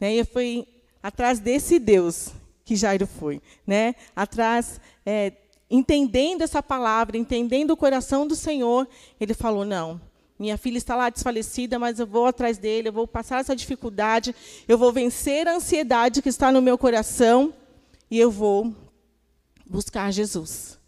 Né? 0.01 0.15
E 0.15 0.25
foi 0.25 0.67
atrás 1.03 1.39
desse 1.39 1.79
Deus 1.79 2.31
que 2.65 2.75
Jairo 2.75 3.07
foi, 3.07 3.41
né? 3.67 3.95
Atrás, 4.15 4.81
é, 5.05 5.33
entendendo 5.71 6.43
essa 6.43 6.63
palavra, 6.63 7.17
entendendo 7.17 7.71
o 7.71 7.77
coração 7.77 8.27
do 8.27 8.35
Senhor, 8.35 8.89
ele 9.21 9.35
falou: 9.35 9.65
não, 9.65 10.01
minha 10.39 10.59
filha 10.59 10.77
está 10.77 10.95
lá 10.95 11.09
desfalecida, 11.09 11.79
mas 11.79 11.99
eu 11.99 12.07
vou 12.07 12.27
atrás 12.27 12.59
dele, 12.59 12.89
eu 12.89 12.93
vou 12.93 13.07
passar 13.07 13.41
essa 13.41 13.57
dificuldade, 13.57 14.35
eu 14.67 14.77
vou 14.77 14.93
vencer 14.93 15.47
a 15.49 15.55
ansiedade 15.55 16.21
que 16.21 16.29
está 16.29 16.53
no 16.53 16.61
meu 16.61 16.77
coração 16.77 17.55
e 18.11 18.19
eu 18.19 18.31
vou 18.31 18.75
buscar 19.65 20.13
Jesus. 20.13 20.79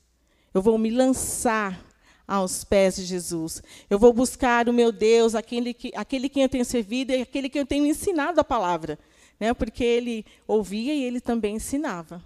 Eu 0.52 0.60
vou 0.60 0.76
me 0.76 0.90
lançar 0.90 1.87
aos 2.28 2.62
pés 2.62 2.96
de 2.96 3.06
Jesus. 3.06 3.62
Eu 3.88 3.98
vou 3.98 4.12
buscar 4.12 4.68
o 4.68 4.72
meu 4.72 4.92
Deus, 4.92 5.34
aquele 5.34 5.72
que, 5.72 5.90
aquele 5.96 6.28
que 6.28 6.38
eu 6.38 6.48
tenho 6.48 6.64
servido 6.64 7.10
e 7.10 7.22
aquele 7.22 7.48
que 7.48 7.58
eu 7.58 7.64
tenho 7.64 7.86
ensinado 7.86 8.38
a 8.38 8.44
palavra. 8.44 8.98
Né? 9.40 9.54
Porque 9.54 9.82
ele 9.82 10.26
ouvia 10.46 10.94
e 10.94 11.02
ele 11.02 11.22
também 11.22 11.56
ensinava. 11.56 12.22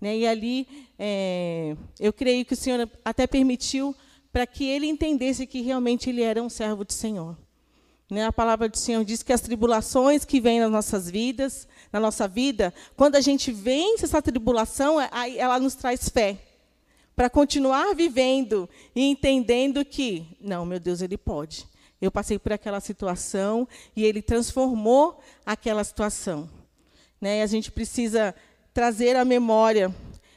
Né? 0.00 0.18
E 0.18 0.26
ali, 0.26 0.68
é, 0.96 1.76
eu 1.98 2.12
creio 2.12 2.44
que 2.44 2.54
o 2.54 2.56
Senhor 2.56 2.88
até 3.04 3.26
permitiu 3.26 3.94
para 4.32 4.46
que 4.46 4.64
ele 4.64 4.86
entendesse 4.86 5.44
que 5.48 5.60
realmente 5.60 6.08
ele 6.08 6.22
era 6.22 6.40
um 6.40 6.48
servo 6.48 6.84
do 6.84 6.92
Senhor. 6.92 7.36
Né? 8.08 8.24
A 8.24 8.32
palavra 8.32 8.68
do 8.68 8.78
Senhor 8.78 9.04
diz 9.04 9.20
que 9.24 9.32
as 9.32 9.40
tribulações 9.40 10.24
que 10.24 10.40
vêm 10.40 10.60
nas 10.60 10.70
nossas 10.70 11.10
vidas, 11.10 11.66
na 11.92 11.98
nossa 11.98 12.28
vida, 12.28 12.72
quando 12.96 13.16
a 13.16 13.20
gente 13.20 13.50
vence 13.50 14.04
essa 14.04 14.22
tribulação, 14.22 14.98
ela 15.00 15.58
nos 15.58 15.74
traz 15.74 16.08
fé 16.08 16.49
para 17.20 17.28
continuar 17.28 17.94
vivendo 17.94 18.66
e 18.96 19.02
entendendo 19.02 19.84
que, 19.84 20.38
não, 20.40 20.64
meu 20.64 20.80
Deus, 20.80 21.02
Ele 21.02 21.18
pode. 21.18 21.66
Eu 22.00 22.10
passei 22.10 22.38
por 22.38 22.50
aquela 22.50 22.80
situação 22.80 23.68
e 23.94 24.06
Ele 24.06 24.22
transformou 24.22 25.20
aquela 25.44 25.84
situação. 25.84 26.48
Né? 27.20 27.40
E 27.40 27.42
a 27.42 27.46
gente 27.46 27.70
precisa 27.70 28.34
trazer 28.72 29.16
à 29.16 29.24
memória 29.26 29.94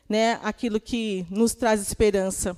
né, 0.10 0.38
aquilo 0.44 0.78
que 0.78 1.26
nos 1.30 1.56
traz 1.56 1.82
esperança. 1.82 2.54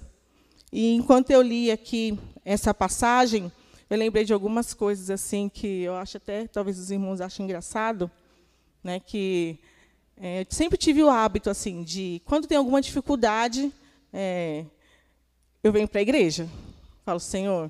E 0.74 0.96
enquanto 0.96 1.29
eu 1.29 1.44
li 1.44 1.70
aqui 1.70 2.17
essa 2.44 2.74
passagem, 2.74 3.51
eu 3.88 3.96
lembrei 3.96 4.25
de 4.25 4.34
algumas 4.34 4.74
coisas 4.74 5.12
assim 5.12 5.48
que 5.48 5.84
eu 5.84 5.94
acho 5.98 6.17
até, 6.17 6.48
talvez 6.48 6.79
os 6.79 6.89
irmãos 6.89 7.22
achem 7.22 7.44
engraçado, 7.44 8.10
né, 8.84 9.00
que 9.00 9.60
é, 10.17 10.41
eu 10.41 10.48
sempre 10.50 10.79
tive 10.79 11.03
o 11.03 11.12
hábito 11.12 11.48
assim 11.48 11.84
de, 11.84 12.24
quando 12.25 12.48
tem 12.48 12.58
alguma 12.58 12.82
dificuldade, 12.82 13.72
é, 14.17 14.63
eu 15.62 15.74
venho 15.74 15.89
para 15.89 16.00
a 16.00 16.01
igreja, 16.01 16.48
falo, 17.03 17.19
Senhor, 17.19 17.69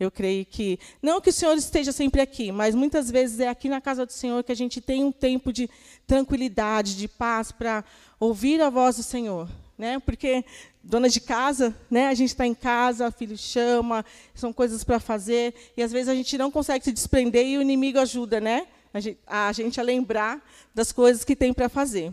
Eu 0.00 0.10
creio 0.10 0.44
que, 0.44 0.80
não 1.00 1.20
que 1.20 1.30
o 1.30 1.32
Senhor 1.32 1.54
esteja 1.56 1.92
sempre 1.92 2.20
aqui, 2.20 2.50
mas 2.50 2.74
muitas 2.74 3.08
vezes 3.08 3.38
é 3.38 3.48
aqui 3.48 3.68
na 3.68 3.80
casa 3.80 4.04
do 4.04 4.12
Senhor 4.12 4.42
que 4.42 4.50
a 4.50 4.56
gente 4.56 4.80
tem 4.80 5.04
um 5.04 5.12
tempo 5.12 5.52
de 5.52 5.70
tranquilidade, 6.06 6.96
de 6.96 7.06
paz, 7.06 7.52
para 7.52 7.84
ouvir 8.18 8.60
a 8.60 8.68
voz 8.68 8.96
do 8.96 9.02
Senhor. 9.02 9.48
Né? 9.78 10.00
Porque 10.00 10.44
dona 10.82 11.08
de 11.08 11.20
casa, 11.20 11.76
né? 11.88 12.08
a 12.08 12.14
gente 12.14 12.30
está 12.30 12.44
em 12.46 12.54
casa, 12.54 13.12
filho 13.12 13.36
chama, 13.38 14.04
são 14.34 14.52
coisas 14.52 14.82
para 14.82 14.98
fazer, 14.98 15.54
e 15.76 15.82
às 15.82 15.92
vezes 15.92 16.08
a 16.08 16.14
gente 16.14 16.36
não 16.36 16.50
consegue 16.50 16.84
se 16.84 16.90
desprender 16.90 17.46
e 17.46 17.58
o 17.58 17.62
inimigo 17.62 18.00
ajuda 18.00 18.40
né? 18.40 18.66
a, 18.92 18.98
gente, 18.98 19.18
a, 19.24 19.52
gente 19.52 19.78
a 19.78 19.84
lembrar 19.84 20.42
das 20.74 20.90
coisas 20.90 21.22
que 21.22 21.36
tem 21.36 21.52
para 21.52 21.68
fazer. 21.68 22.12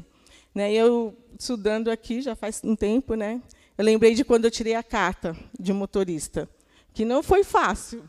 Né? 0.53 0.71
Eu, 0.71 1.17
estudando 1.39 1.89
aqui, 1.89 2.21
já 2.21 2.35
faz 2.35 2.61
um 2.63 2.75
tempo, 2.75 3.15
né? 3.15 3.41
Eu 3.79 3.85
lembrei 3.85 4.13
de 4.13 4.25
quando 4.25 4.43
eu 4.43 4.51
tirei 4.51 4.75
a 4.75 4.83
carta 4.83 5.33
de 5.57 5.71
motorista 5.71 6.49
que 6.93 7.05
não 7.05 7.23
foi 7.23 7.45
fácil. 7.45 8.03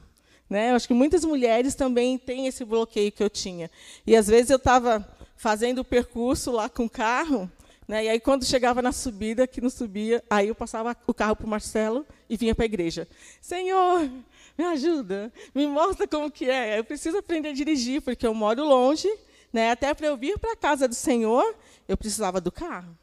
Né? 0.48 0.72
Eu 0.72 0.74
acho 0.74 0.88
que 0.88 0.92
muitas 0.92 1.24
mulheres 1.24 1.76
também 1.76 2.18
têm 2.18 2.48
esse 2.48 2.64
bloqueio 2.64 3.12
que 3.12 3.22
eu 3.22 3.30
tinha. 3.30 3.70
E, 4.04 4.16
às 4.16 4.26
vezes, 4.26 4.50
eu 4.50 4.56
estava 4.56 5.08
fazendo 5.36 5.78
o 5.78 5.84
percurso 5.84 6.50
lá 6.50 6.68
com 6.68 6.86
o 6.86 6.90
carro, 6.90 7.48
né? 7.86 8.06
e 8.06 8.08
aí, 8.08 8.18
quando 8.18 8.44
chegava 8.44 8.82
na 8.82 8.90
subida, 8.90 9.46
que 9.46 9.60
não 9.60 9.70
subia, 9.70 10.24
aí 10.28 10.48
eu 10.48 10.56
passava 10.56 10.96
o 11.06 11.14
carro 11.14 11.36
para 11.36 11.46
o 11.46 11.48
Marcelo 11.48 12.04
e 12.28 12.36
vinha 12.36 12.52
para 12.52 12.64
a 12.64 12.66
igreja. 12.66 13.06
Senhor, 13.40 14.10
me 14.58 14.64
ajuda, 14.64 15.32
me 15.54 15.68
mostra 15.68 16.04
como 16.08 16.32
que 16.32 16.50
é. 16.50 16.80
Eu 16.80 16.84
preciso 16.84 17.18
aprender 17.18 17.50
a 17.50 17.54
dirigir, 17.54 18.02
porque 18.02 18.26
eu 18.26 18.34
moro 18.34 18.64
longe, 18.64 19.08
né? 19.52 19.70
até 19.70 19.94
para 19.94 20.08
eu 20.08 20.16
vir 20.16 20.36
para 20.36 20.54
a 20.54 20.56
casa 20.56 20.88
do 20.88 20.96
Senhor, 20.96 21.54
eu 21.86 21.96
precisava 21.96 22.40
do 22.40 22.50
carro. 22.50 22.98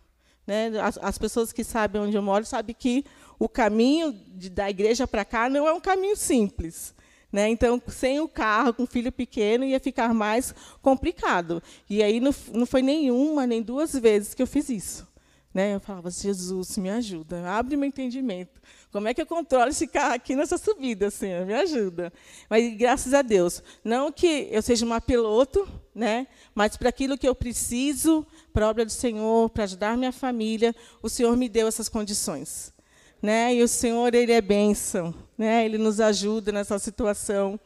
Né? 0.48 0.72
As, 0.82 0.98
as, 1.00 1.18
pessoas 1.18 1.52
que 1.52 1.64
sabem 1.64 2.02
onde 2.02 2.16
eu 2.16 2.22
moro 2.22 2.46
sabem 2.46 2.74
que 2.74 3.04
o 3.38 3.50
caminho 3.50 4.18
de, 4.30 4.50
da 4.50 4.70
igreja 4.70 5.06
para 5.06 5.26
cá 5.26 5.50
não 5.50 5.68
é 5.68 5.74
um 5.74 5.82
caminho 5.82 6.16
simples. 6.16 6.96
Né? 7.32 7.50
Então, 7.50 7.82
sem 7.88 8.22
o 8.22 8.28
carro, 8.30 8.74
com 8.74 8.88
filho 8.88 9.12
pequeno, 9.12 9.66
ia 9.66 9.80
ficar 9.80 10.14
mais 10.14 10.56
complicado. 10.82 11.62
E 11.90 12.02
aí 12.02 12.22
não, 12.22 12.34
não 12.54 12.66
foi 12.66 12.82
nenhuma, 12.82 13.46
nem 13.46 13.62
duas 13.62 13.94
vezes 13.94 14.34
que 14.34 14.42
eu 14.42 14.48
fiz 14.48 14.70
isso. 14.70 15.08
Né? 15.54 15.76
Eu 15.76 15.80
falava, 15.82 16.10
Jesus, 16.10 16.78
me 16.78 16.90
ajuda, 16.90 17.50
abre 17.50 17.76
meu 17.76 17.88
entendimento. 17.88 18.62
Como 18.92 19.08
é 19.08 19.14
que 19.14 19.22
eu 19.22 19.26
controlo 19.26 19.70
esse 19.70 19.88
carro 19.88 20.14
aqui 20.14 20.36
nessa 20.36 20.58
subida, 20.58 21.12
Senhor? 21.12 21.46
Me 21.46 21.54
ajuda. 21.54 22.12
Mas, 22.50 22.76
graças 22.78 23.14
a 23.14 23.22
Deus, 23.22 23.62
não 23.84 24.12
que 24.12 24.48
eu 24.50 24.62
seja 24.62 24.86
uma 24.86 25.02
piloto, 25.02 25.68
né? 25.94 26.28
mas 26.56 26.78
para 26.78 26.90
aquilo 26.90 27.18
que 27.18 27.28
eu 27.28 27.36
preciso, 27.36 28.26
para 28.54 28.66
a 28.66 28.70
obra 28.70 28.86
do 28.86 28.92
Senhor, 28.92 29.50
para 29.50 29.66
ajudar 29.66 29.98
minha 29.98 30.12
família, 30.12 30.76
o 31.02 31.10
Senhor 31.10 31.36
me 31.36 31.50
deu 31.50 31.68
essas 31.68 31.90
condições 31.90 32.74
né? 33.22 33.56
E 33.56 33.64
o 33.64 33.68
Senhor 33.68 34.14
ele 34.14 34.32
é 34.32 34.42
bênção, 34.42 35.14
né? 35.38 35.66
Ele 35.66 35.78
nos 35.78 36.00
ajuda 36.00 36.52
nessa 36.52 36.78
situação. 36.80 37.60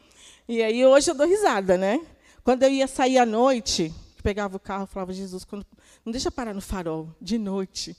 E 0.48 0.62
aí 0.62 0.86
hoje 0.86 1.12
eu 1.12 1.16
dou 1.16 1.28
risada, 1.28 1.78
né? 1.78 2.00
Quando 2.44 2.64
eu 2.64 2.70
ia 2.70 2.88
sair 2.88 3.18
à 3.18 3.26
noite, 3.26 3.94
pegava 4.24 4.58
o 4.58 4.60
carro, 4.60 4.86
falava 4.86 5.14
Jesus, 5.14 5.44
quando, 5.44 5.66
não 6.04 6.12
deixa 6.12 6.32
parar 6.32 6.54
no 6.54 6.62
farol 6.62 7.10
de 7.22 7.38
noite, 7.38 7.96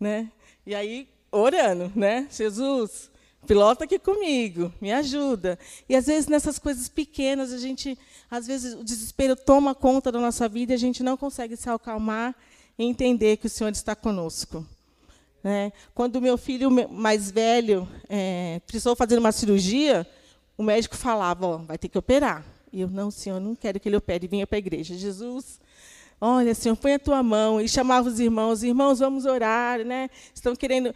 né? 0.00 0.30
E 0.66 0.74
aí 0.74 1.08
orando, 1.30 1.92
né? 1.94 2.26
Jesus, 2.30 3.10
pilota 3.46 3.84
aqui 3.84 3.98
comigo, 3.98 4.72
me 4.80 4.92
ajuda. 4.92 5.58
E 5.88 5.94
às 5.94 6.06
vezes 6.06 6.26
nessas 6.26 6.58
coisas 6.58 6.88
pequenas 6.88 7.52
a 7.52 7.58
gente, 7.58 7.98
às 8.30 8.46
vezes 8.46 8.74
o 8.74 8.84
desespero 8.84 9.36
toma 9.36 9.74
conta 9.74 10.10
da 10.10 10.20
nossa 10.20 10.48
vida 10.48 10.72
e 10.72 10.74
a 10.74 10.78
gente 10.78 11.02
não 11.02 11.16
consegue 11.16 11.56
se 11.56 11.68
acalmar 11.70 12.34
e 12.78 12.84
entender 12.84 13.36
que 13.36 13.46
o 13.46 13.50
Senhor 13.50 13.70
está 13.70 13.94
conosco. 13.94 14.66
Né? 15.42 15.72
Quando 15.94 16.16
o 16.16 16.20
meu 16.20 16.36
filho 16.36 16.70
mais 16.90 17.30
velho 17.30 17.88
é, 18.08 18.60
precisou 18.66 18.96
fazer 18.96 19.16
uma 19.16 19.30
cirurgia, 19.30 20.06
o 20.58 20.62
médico 20.62 20.96
falava, 20.96 21.58
vai 21.58 21.78
ter 21.78 21.88
que 21.88 21.98
operar. 21.98 22.44
E 22.72 22.80
eu, 22.80 22.88
não, 22.88 23.10
senhor, 23.10 23.40
não 23.40 23.54
quero 23.54 23.78
que 23.78 23.88
ele 23.88 23.96
opere. 23.96 24.26
E 24.26 24.28
vinha 24.28 24.46
para 24.46 24.56
a 24.56 24.58
igreja. 24.58 24.96
Jesus, 24.96 25.60
olha, 26.20 26.54
senhor, 26.54 26.76
põe 26.76 26.94
a 26.94 26.98
tua 26.98 27.22
mão. 27.22 27.60
E 27.60 27.68
chamava 27.68 28.08
os 28.08 28.18
irmãos, 28.18 28.62
irmãos, 28.62 28.98
vamos 28.98 29.24
orar. 29.24 29.84
Né? 29.84 30.10
Estão 30.34 30.56
querendo 30.56 30.94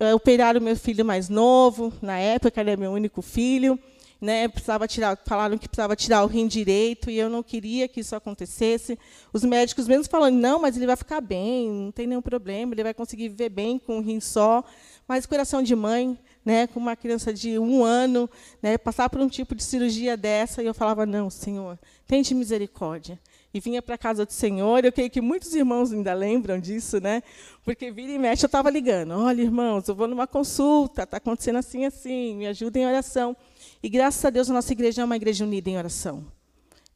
é, 0.00 0.14
operar 0.14 0.56
o 0.56 0.60
meu 0.60 0.76
filho 0.76 1.04
mais 1.04 1.28
novo. 1.28 1.92
Na 2.00 2.18
época, 2.18 2.60
ele 2.60 2.70
é 2.70 2.76
meu 2.76 2.92
único 2.92 3.22
filho 3.22 3.78
né, 4.20 4.48
precisava 4.48 4.88
tirar, 4.88 5.16
falaram 5.24 5.56
que 5.56 5.68
precisava 5.68 5.94
tirar 5.94 6.24
o 6.24 6.26
rim 6.26 6.46
direito 6.46 7.10
e 7.10 7.18
eu 7.18 7.30
não 7.30 7.42
queria 7.42 7.86
que 7.86 8.00
isso 8.00 8.16
acontecesse. 8.16 8.98
Os 9.32 9.44
médicos 9.44 9.86
mesmo 9.86 10.04
falando, 10.04 10.34
não, 10.36 10.60
mas 10.60 10.76
ele 10.76 10.86
vai 10.86 10.96
ficar 10.96 11.20
bem, 11.20 11.70
não 11.70 11.92
tem 11.92 12.06
nenhum 12.06 12.22
problema, 12.22 12.74
ele 12.74 12.82
vai 12.82 12.94
conseguir 12.94 13.28
viver 13.28 13.48
bem 13.48 13.78
com 13.78 13.98
um 13.98 14.00
rim 14.00 14.20
só. 14.20 14.64
Mas 15.06 15.24
coração 15.24 15.62
de 15.62 15.74
mãe, 15.74 16.18
né, 16.44 16.66
com 16.66 16.80
uma 16.80 16.96
criança 16.96 17.32
de 17.32 17.58
um 17.58 17.84
ano, 17.84 18.28
né, 18.60 18.76
passar 18.76 19.08
por 19.08 19.20
um 19.20 19.28
tipo 19.28 19.54
de 19.54 19.62
cirurgia 19.62 20.16
dessa, 20.16 20.62
e 20.62 20.66
eu 20.66 20.74
falava, 20.74 21.06
não, 21.06 21.30
Senhor, 21.30 21.78
tente 22.06 22.34
misericórdia. 22.34 23.18
E 23.58 23.60
vinha 23.60 23.82
para 23.82 23.96
a 23.96 23.98
casa 23.98 24.24
do 24.24 24.32
Senhor, 24.32 24.84
eu 24.84 24.92
creio 24.92 25.10
que 25.10 25.20
muitos 25.20 25.52
irmãos 25.52 25.92
ainda 25.92 26.14
lembram 26.14 26.60
disso, 26.60 27.00
né? 27.00 27.24
Porque 27.64 27.90
vira 27.90 28.12
e 28.12 28.16
mexe, 28.16 28.44
eu 28.44 28.46
estava 28.46 28.70
ligando. 28.70 29.10
Olha, 29.10 29.42
irmãos, 29.42 29.88
eu 29.88 29.96
vou 29.96 30.06
numa 30.06 30.28
consulta, 30.28 31.02
está 31.02 31.16
acontecendo 31.16 31.56
assim, 31.56 31.84
assim, 31.84 32.36
me 32.36 32.46
ajudem 32.46 32.84
em 32.84 32.86
oração. 32.86 33.36
E 33.82 33.88
graças 33.88 34.24
a 34.24 34.30
Deus 34.30 34.48
a 34.48 34.52
nossa 34.52 34.70
igreja 34.70 35.02
é 35.02 35.04
uma 35.04 35.16
igreja 35.16 35.44
unida 35.44 35.68
em 35.68 35.76
oração. 35.76 36.24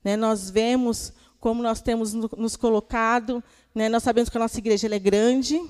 Né, 0.04 0.16
nós 0.16 0.50
vemos 0.50 1.12
como 1.40 1.64
nós 1.64 1.83
temos 1.83 2.14
nos 2.14 2.54
colocado, 2.54 3.42
né, 3.75 3.88
nós 3.88 4.04
sabemos 4.04 4.31
que 4.31 4.37
a 4.37 4.40
nossa 4.40 4.59
igreja 4.59 4.87
é 4.87 4.99
grande, 5.00 5.61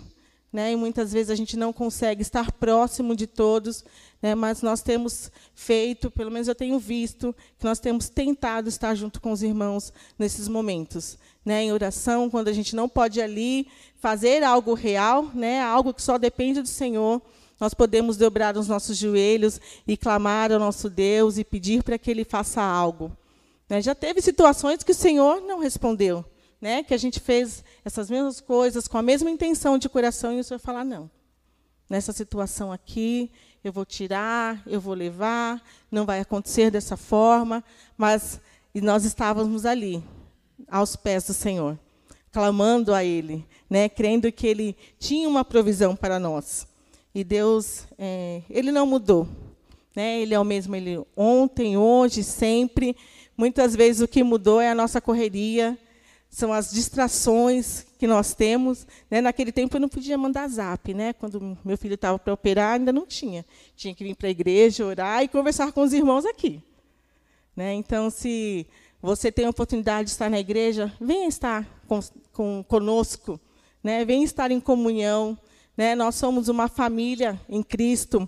né, 0.52 0.72
e 0.72 0.76
muitas 0.76 1.12
vezes 1.12 1.30
a 1.30 1.34
gente 1.34 1.56
não 1.56 1.72
consegue 1.72 2.20
estar 2.20 2.52
próximo 2.52 3.16
de 3.16 3.26
todos, 3.26 3.84
né, 4.20 4.34
mas 4.34 4.60
nós 4.60 4.82
temos 4.82 5.32
feito, 5.54 6.10
pelo 6.10 6.30
menos 6.30 6.46
eu 6.46 6.54
tenho 6.54 6.78
visto, 6.78 7.34
que 7.58 7.64
nós 7.64 7.80
temos 7.80 8.08
tentado 8.08 8.68
estar 8.68 8.94
junto 8.94 9.20
com 9.20 9.32
os 9.32 9.42
irmãos 9.42 9.92
nesses 10.18 10.48
momentos. 10.48 11.18
Né, 11.44 11.64
em 11.64 11.72
oração, 11.72 12.30
quando 12.30 12.48
a 12.48 12.52
gente 12.52 12.76
não 12.76 12.88
pode 12.88 13.20
ali 13.20 13.66
fazer 13.98 14.44
algo 14.44 14.74
real, 14.74 15.30
né, 15.34 15.60
algo 15.60 15.92
que 15.94 16.02
só 16.02 16.18
depende 16.18 16.60
do 16.60 16.68
Senhor, 16.68 17.20
nós 17.58 17.74
podemos 17.74 18.16
dobrar 18.16 18.56
os 18.56 18.68
nossos 18.68 18.96
joelhos 18.96 19.60
e 19.86 19.96
clamar 19.96 20.52
ao 20.52 20.58
nosso 20.58 20.90
Deus 20.90 21.38
e 21.38 21.44
pedir 21.44 21.82
para 21.82 21.96
que 21.96 22.10
Ele 22.10 22.24
faça 22.24 22.60
algo. 22.60 23.10
Né? 23.68 23.80
Já 23.80 23.94
teve 23.94 24.20
situações 24.20 24.82
que 24.82 24.92
o 24.92 24.94
Senhor 24.94 25.40
não 25.40 25.60
respondeu, 25.60 26.24
né? 26.62 26.84
que 26.84 26.94
a 26.94 26.98
gente 26.98 27.18
fez 27.18 27.64
essas 27.84 28.08
mesmas 28.08 28.40
coisas 28.40 28.86
com 28.86 28.96
a 28.96 29.02
mesma 29.02 29.28
intenção 29.28 29.76
de 29.76 29.88
coração 29.88 30.32
e 30.32 30.40
o 30.40 30.44
Senhor 30.44 30.60
falar, 30.60 30.84
não, 30.84 31.10
nessa 31.90 32.12
situação 32.12 32.70
aqui, 32.70 33.32
eu 33.64 33.72
vou 33.72 33.84
tirar, 33.84 34.62
eu 34.64 34.80
vou 34.80 34.94
levar, 34.94 35.60
não 35.90 36.06
vai 36.06 36.20
acontecer 36.20 36.70
dessa 36.70 36.96
forma, 36.96 37.64
mas 37.98 38.40
e 38.72 38.80
nós 38.80 39.04
estávamos 39.04 39.66
ali, 39.66 40.02
aos 40.68 40.94
pés 40.94 41.26
do 41.26 41.34
Senhor, 41.34 41.76
clamando 42.30 42.94
a 42.94 43.04
Ele, 43.04 43.44
né, 43.68 43.88
crendo 43.88 44.30
que 44.30 44.46
Ele 44.46 44.76
tinha 44.98 45.28
uma 45.28 45.44
provisão 45.44 45.96
para 45.96 46.18
nós. 46.18 46.66
E 47.14 47.22
Deus, 47.22 47.86
é, 47.98 48.40
ele 48.48 48.72
não 48.72 48.86
mudou. 48.86 49.28
Né? 49.94 50.22
Ele 50.22 50.32
é 50.32 50.40
o 50.40 50.44
mesmo 50.44 50.74
ele 50.74 51.04
ontem, 51.14 51.76
hoje, 51.76 52.22
sempre. 52.22 52.96
Muitas 53.36 53.76
vezes 53.76 54.00
o 54.00 54.08
que 54.08 54.22
mudou 54.22 54.62
é 54.62 54.70
a 54.70 54.74
nossa 54.74 54.98
correria, 54.98 55.76
são 56.32 56.50
as 56.50 56.70
distrações 56.72 57.84
que 57.98 58.06
nós 58.06 58.34
temos. 58.34 58.86
Né? 59.10 59.20
Naquele 59.20 59.52
tempo 59.52 59.76
eu 59.76 59.80
não 59.80 59.88
podia 59.88 60.16
mandar 60.16 60.48
zap, 60.48 60.94
né? 60.94 61.12
Quando 61.12 61.58
meu 61.62 61.76
filho 61.76 61.94
estava 61.94 62.18
para 62.18 62.32
operar, 62.32 62.76
ainda 62.76 62.90
não 62.90 63.06
tinha. 63.06 63.44
Tinha 63.76 63.94
que 63.94 64.02
vir 64.02 64.16
para 64.16 64.28
a 64.28 64.30
igreja, 64.30 64.86
orar 64.86 65.22
e 65.22 65.28
conversar 65.28 65.72
com 65.72 65.82
os 65.82 65.92
irmãos 65.92 66.24
aqui. 66.24 66.62
Né? 67.54 67.74
Então, 67.74 68.08
se 68.08 68.66
você 69.00 69.30
tem 69.30 69.44
a 69.44 69.50
oportunidade 69.50 70.06
de 70.06 70.12
estar 70.12 70.30
na 70.30 70.40
igreja, 70.40 70.90
venha 70.98 71.28
estar 71.28 71.68
com, 71.86 72.00
com, 72.32 72.64
conosco, 72.66 73.38
né? 73.84 74.02
venha 74.02 74.24
estar 74.24 74.50
em 74.50 74.58
comunhão. 74.58 75.36
Né? 75.76 75.94
Nós 75.94 76.14
somos 76.14 76.48
uma 76.48 76.66
família 76.66 77.38
em 77.46 77.62
Cristo. 77.62 78.26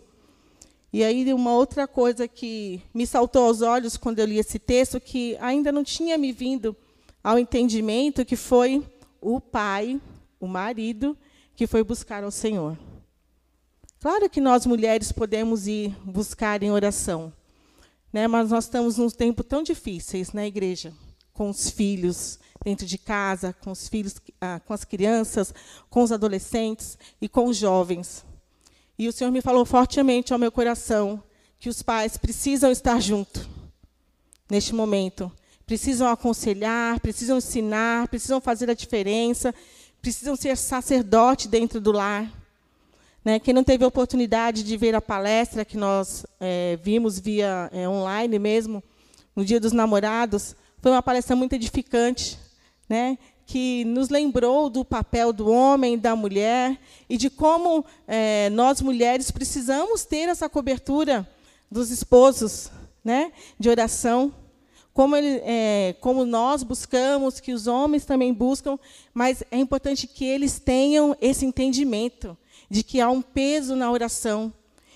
E 0.93 1.03
aí 1.03 1.33
uma 1.33 1.55
outra 1.55 1.89
coisa 1.89 2.29
que 2.29 2.83
me 2.93 3.07
saltou 3.07 3.47
aos 3.47 3.63
olhos 3.63 3.97
quando 3.97 4.19
eu 4.19 4.27
li 4.27 4.39
esse 4.39 4.59
texto, 4.59 5.01
que 5.01 5.39
ainda 5.41 5.73
não 5.73 5.83
tinha 5.83 6.19
me 6.19 6.33
vindo 6.33 6.77
ao 7.25 7.39
entendimento, 7.39 8.25
que 8.25 8.37
foi 8.37 8.87
o 9.19 9.41
pai, 9.41 9.99
o 10.39 10.47
marido, 10.47 11.17
que 11.57 11.67
foi 11.67 11.83
buscar 11.83 12.23
ao 12.23 12.31
Senhor. 12.31 12.79
Claro 13.99 14.29
que 14.29 14.43
nós 14.43 14.67
mulheres 14.67 15.11
podemos 15.11 15.67
ir 15.67 15.97
buscar 16.05 16.63
em 16.63 16.71
oração, 16.71 17.33
né? 18.13 18.29
mas 18.29 18.51
nós 18.51 18.65
estamos 18.65 18.99
num 18.99 19.09
tempo 19.09 19.43
tão 19.43 19.63
difíceis 19.63 20.35
na 20.35 20.47
igreja, 20.47 20.93
com 21.33 21.49
os 21.49 21.71
filhos, 21.71 22.39
dentro 22.63 22.85
de 22.85 22.99
casa, 22.99 23.55
com 23.55 23.71
os 23.71 23.89
filhos, 23.89 24.17
ah, 24.39 24.61
com 24.61 24.75
as 24.75 24.85
crianças, 24.85 25.55
com 25.89 26.03
os 26.03 26.13
adolescentes 26.13 26.99
e 27.21 27.29
com 27.29 27.47
os 27.47 27.57
jovens. 27.57 28.25
E 28.99 29.09
o 29.09 29.13
Senhor 29.13 29.31
me 29.31 29.41
falou 29.41 29.65
fortemente 29.65 30.35
ao 30.35 30.39
meu 30.39 30.53
coração 30.53 31.23
que 31.59 31.71
os 31.71 31.83
pais 31.83 32.19
precisam 32.19 32.71
estar 32.71 33.01
juntos 33.01 33.49
neste 34.51 34.75
momento. 34.75 35.33
Precisam 35.67 36.09
aconselhar, 36.09 37.01
precisam 37.01 37.39
ensinar, 37.39 38.09
precisam 38.09 38.41
fazer 38.41 38.69
a 38.71 38.75
diferença, 38.75 39.55
precisam 40.03 40.37
ser 40.37 40.57
sacerdote 40.57 41.49
dentro 41.49 41.81
do 41.81 41.91
lar. 41.91 42.31
Né? 43.25 43.39
Quem 43.39 43.55
não 43.55 43.65
teve 43.65 43.83
a 43.85 43.89
oportunidade 43.89 44.63
de 44.63 44.77
ver 44.77 44.95
a 44.95 45.01
palestra 45.01 45.65
que 45.65 45.79
nós 45.79 46.27
é, 46.39 46.79
vimos 46.83 47.19
via 47.19 47.71
é, 47.73 47.89
online 47.89 48.39
mesmo, 48.39 48.85
no 49.35 49.45
Dia 49.45 49.59
dos 49.59 49.73
Namorados, 49.73 50.55
foi 50.83 50.93
uma 50.93 51.03
palestra 51.03 51.35
muito 51.35 51.55
edificante, 51.55 52.39
né? 52.87 53.17
que 53.47 53.85
nos 53.87 54.11
lembrou 54.11 54.69
do 54.69 54.85
papel 54.85 55.33
do 55.33 55.51
homem, 55.51 55.99
da 55.99 56.15
mulher, 56.15 56.79
e 57.09 57.17
de 57.17 57.31
como 57.31 57.85
é, 58.07 58.51
nós, 58.51 58.83
mulheres, 58.83 59.31
precisamos 59.31 60.05
ter 60.05 60.29
essa 60.29 60.49
cobertura 60.49 61.27
dos 61.71 61.91
esposos, 61.91 62.71
né? 63.03 63.33
de 63.59 63.71
oração, 63.71 64.33
como, 64.95 65.17
ele, 65.17 65.43
é, 65.45 65.97
como 66.01 66.25
nós 66.25 66.63
buscamos, 66.63 67.41
que 67.41 67.53
os 67.53 67.67
homens 67.67 68.05
também 68.05 68.33
buscam, 68.33 68.79
mas 69.13 69.43
é 69.51 69.59
importante 69.59 70.07
que 70.07 70.25
eles 70.25 70.61
tenham 70.61 71.17
esse 71.21 71.45
entendimento 71.45 72.39
de 72.71 72.85
que 72.85 73.01
há 73.01 73.11
um 73.11 73.21
peso 73.21 73.75
na 73.75 73.91
oração, 73.91 74.53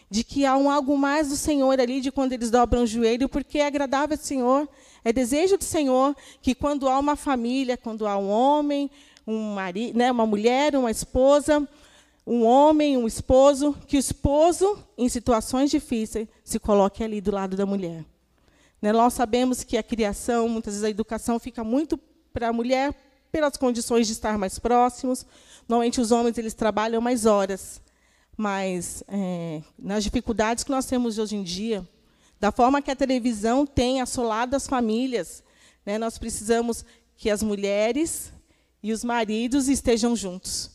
de 0.09 0.23
que 0.23 0.47
há 0.47 0.57
um 0.57 0.71
algo 0.71 0.97
mais 0.97 1.29
do 1.29 1.37
Senhor 1.37 1.79
ali, 1.81 2.01
de 2.01 2.13
quando 2.13 2.33
eles 2.33 2.49
dobram 2.49 2.85
o 2.85 2.87
joelho, 2.87 3.29
porque 3.29 3.59
é 3.59 3.67
agradável 3.67 4.17
ao 4.17 4.25
Senhor, 4.25 4.69
é 5.05 5.13
desejo 5.13 5.59
do 5.59 5.65
Senhor 5.65 6.17
que 6.41 6.55
quando 6.55 6.89
há 6.89 6.97
uma 6.97 7.17
família, 7.17 7.77
quando 7.77 8.07
há 8.07 8.17
um 8.17 8.31
homem, 8.31 8.89
um 9.27 9.55
marido, 9.55 9.99
né, 9.99 10.13
uma 10.13 10.25
mulher, 10.25 10.77
uma 10.77 10.93
esposa, 10.93 11.69
um 12.25 12.45
homem, 12.45 12.97
um 12.97 13.07
esposo, 13.07 13.77
que 13.87 13.97
o 13.97 13.99
esposo, 13.99 14.79
em 14.97 15.09
situações 15.09 15.73
difíceis, 15.73 16.29
se 16.45 16.61
coloque 16.61 17.03
ali 17.03 17.21
do 17.21 17.33
lado 17.33 17.57
da 17.57 17.67
mulher. 17.67 18.05
Né, 18.81 18.93
nós 18.93 19.15
sabemos 19.15 19.65
que 19.65 19.77
a 19.77 19.83
criação, 19.83 20.49
muitas 20.49 20.75
vezes 20.75 20.85
a 20.85 20.91
educação 20.91 21.39
fica 21.39 21.65
muito 21.65 21.99
para 22.33 22.49
a 22.49 22.53
mulher 22.53 22.95
pelas 23.33 23.57
condições 23.57 24.07
de 24.07 24.13
estar 24.13 24.39
mais 24.39 24.59
próximos. 24.59 25.27
Normalmente 25.69 26.01
os 26.01 26.13
homens 26.13 26.39
eles 26.39 26.55
trabalham 26.55 27.01
mais 27.01 27.27
horas, 27.27 27.81
mas 28.37 29.03
é, 29.09 29.63
nas 29.79 30.05
dificuldades 30.05 30.65
que 30.65 30.71
nós 30.71 30.87
temos 30.87 31.19
hoje 31.19 31.37
em 31.37 31.43
dia, 31.43 31.87
da 32.39 32.53
forma 32.53 32.81
que 32.81 32.91
a 32.91 32.97
televisão 32.97 33.67
tem 33.67 34.01
assolado 34.01 34.55
as 34.55 34.67
famílias, 34.67 35.43
né, 35.85 35.99
nós 35.99 36.19
precisamos 36.19 36.85
que 37.17 37.29
as 37.29 37.43
mulheres 37.43 38.33
e 38.81 38.93
os 38.93 39.03
maridos 39.03 39.69
estejam 39.69 40.15
juntos. 40.15 40.71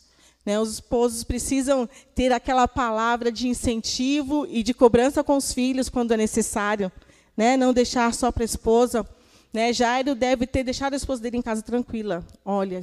Né, 0.46 0.60
os 0.60 0.74
esposos 0.74 1.24
precisam 1.24 1.88
ter 2.14 2.34
aquela 2.34 2.68
palavra 2.68 3.32
de 3.32 3.48
incentivo 3.48 4.46
e 4.50 4.62
de 4.62 4.74
cobrança 4.74 5.24
com 5.24 5.38
os 5.38 5.54
filhos 5.54 5.88
quando 5.88 6.12
é 6.12 6.18
necessário. 6.18 6.92
Né, 7.36 7.58
não 7.58 7.74
deixar 7.74 8.14
só 8.14 8.32
para 8.32 8.44
a 8.44 8.46
esposa. 8.46 9.08
Né, 9.52 9.74
Jairo 9.74 10.16
deve 10.16 10.48
ter 10.48 10.64
deixado 10.64 10.94
a 10.94 10.98
esposa 10.98 11.22
dele 11.22 11.38
em 11.38 11.42
casa 11.42 11.62
tranquila. 11.62 12.26
Olha, 12.44 12.82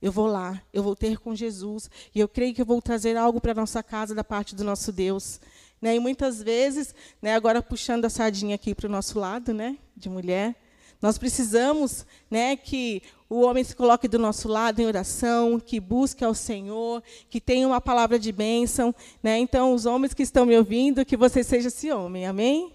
eu 0.00 0.10
vou 0.10 0.26
lá, 0.26 0.62
eu 0.72 0.82
vou 0.82 0.96
ter 0.96 1.18
com 1.18 1.34
Jesus, 1.34 1.90
e 2.14 2.20
eu 2.20 2.28
creio 2.28 2.54
que 2.54 2.62
eu 2.62 2.66
vou 2.66 2.80
trazer 2.80 3.16
algo 3.16 3.40
para 3.40 3.52
a 3.52 3.54
nossa 3.54 3.82
casa 3.82 4.14
da 4.14 4.24
parte 4.24 4.54
do 4.54 4.64
nosso 4.64 4.90
Deus. 4.90 5.40
Né? 5.80 5.96
E 5.96 6.00
muitas 6.00 6.42
vezes, 6.42 6.94
né, 7.20 7.34
agora 7.34 7.62
puxando 7.62 8.04
a 8.04 8.10
sardinha 8.10 8.54
aqui 8.54 8.74
para 8.74 8.86
o 8.86 8.90
nosso 8.90 9.18
lado, 9.18 9.52
né, 9.52 9.76
de 9.96 10.08
mulher, 10.08 10.54
nós 11.02 11.16
precisamos 11.16 12.06
né, 12.30 12.56
que 12.56 13.02
o 13.28 13.40
homem 13.42 13.64
se 13.64 13.74
coloque 13.74 14.08
do 14.08 14.18
nosso 14.18 14.48
lado 14.48 14.80
em 14.80 14.86
oração, 14.86 15.58
que 15.58 15.80
busque 15.80 16.24
ao 16.24 16.34
Senhor, 16.34 17.02
que 17.28 17.40
tenha 17.40 17.66
uma 17.66 17.80
palavra 17.80 18.18
de 18.18 18.32
bênção. 18.32 18.94
Né? 19.22 19.38
Então, 19.38 19.72
os 19.72 19.86
homens 19.86 20.12
que 20.12 20.22
estão 20.22 20.44
me 20.44 20.56
ouvindo, 20.56 21.04
que 21.04 21.16
você 21.16 21.42
seja 21.42 21.68
esse 21.68 21.90
homem, 21.90 22.26
amém? 22.26 22.72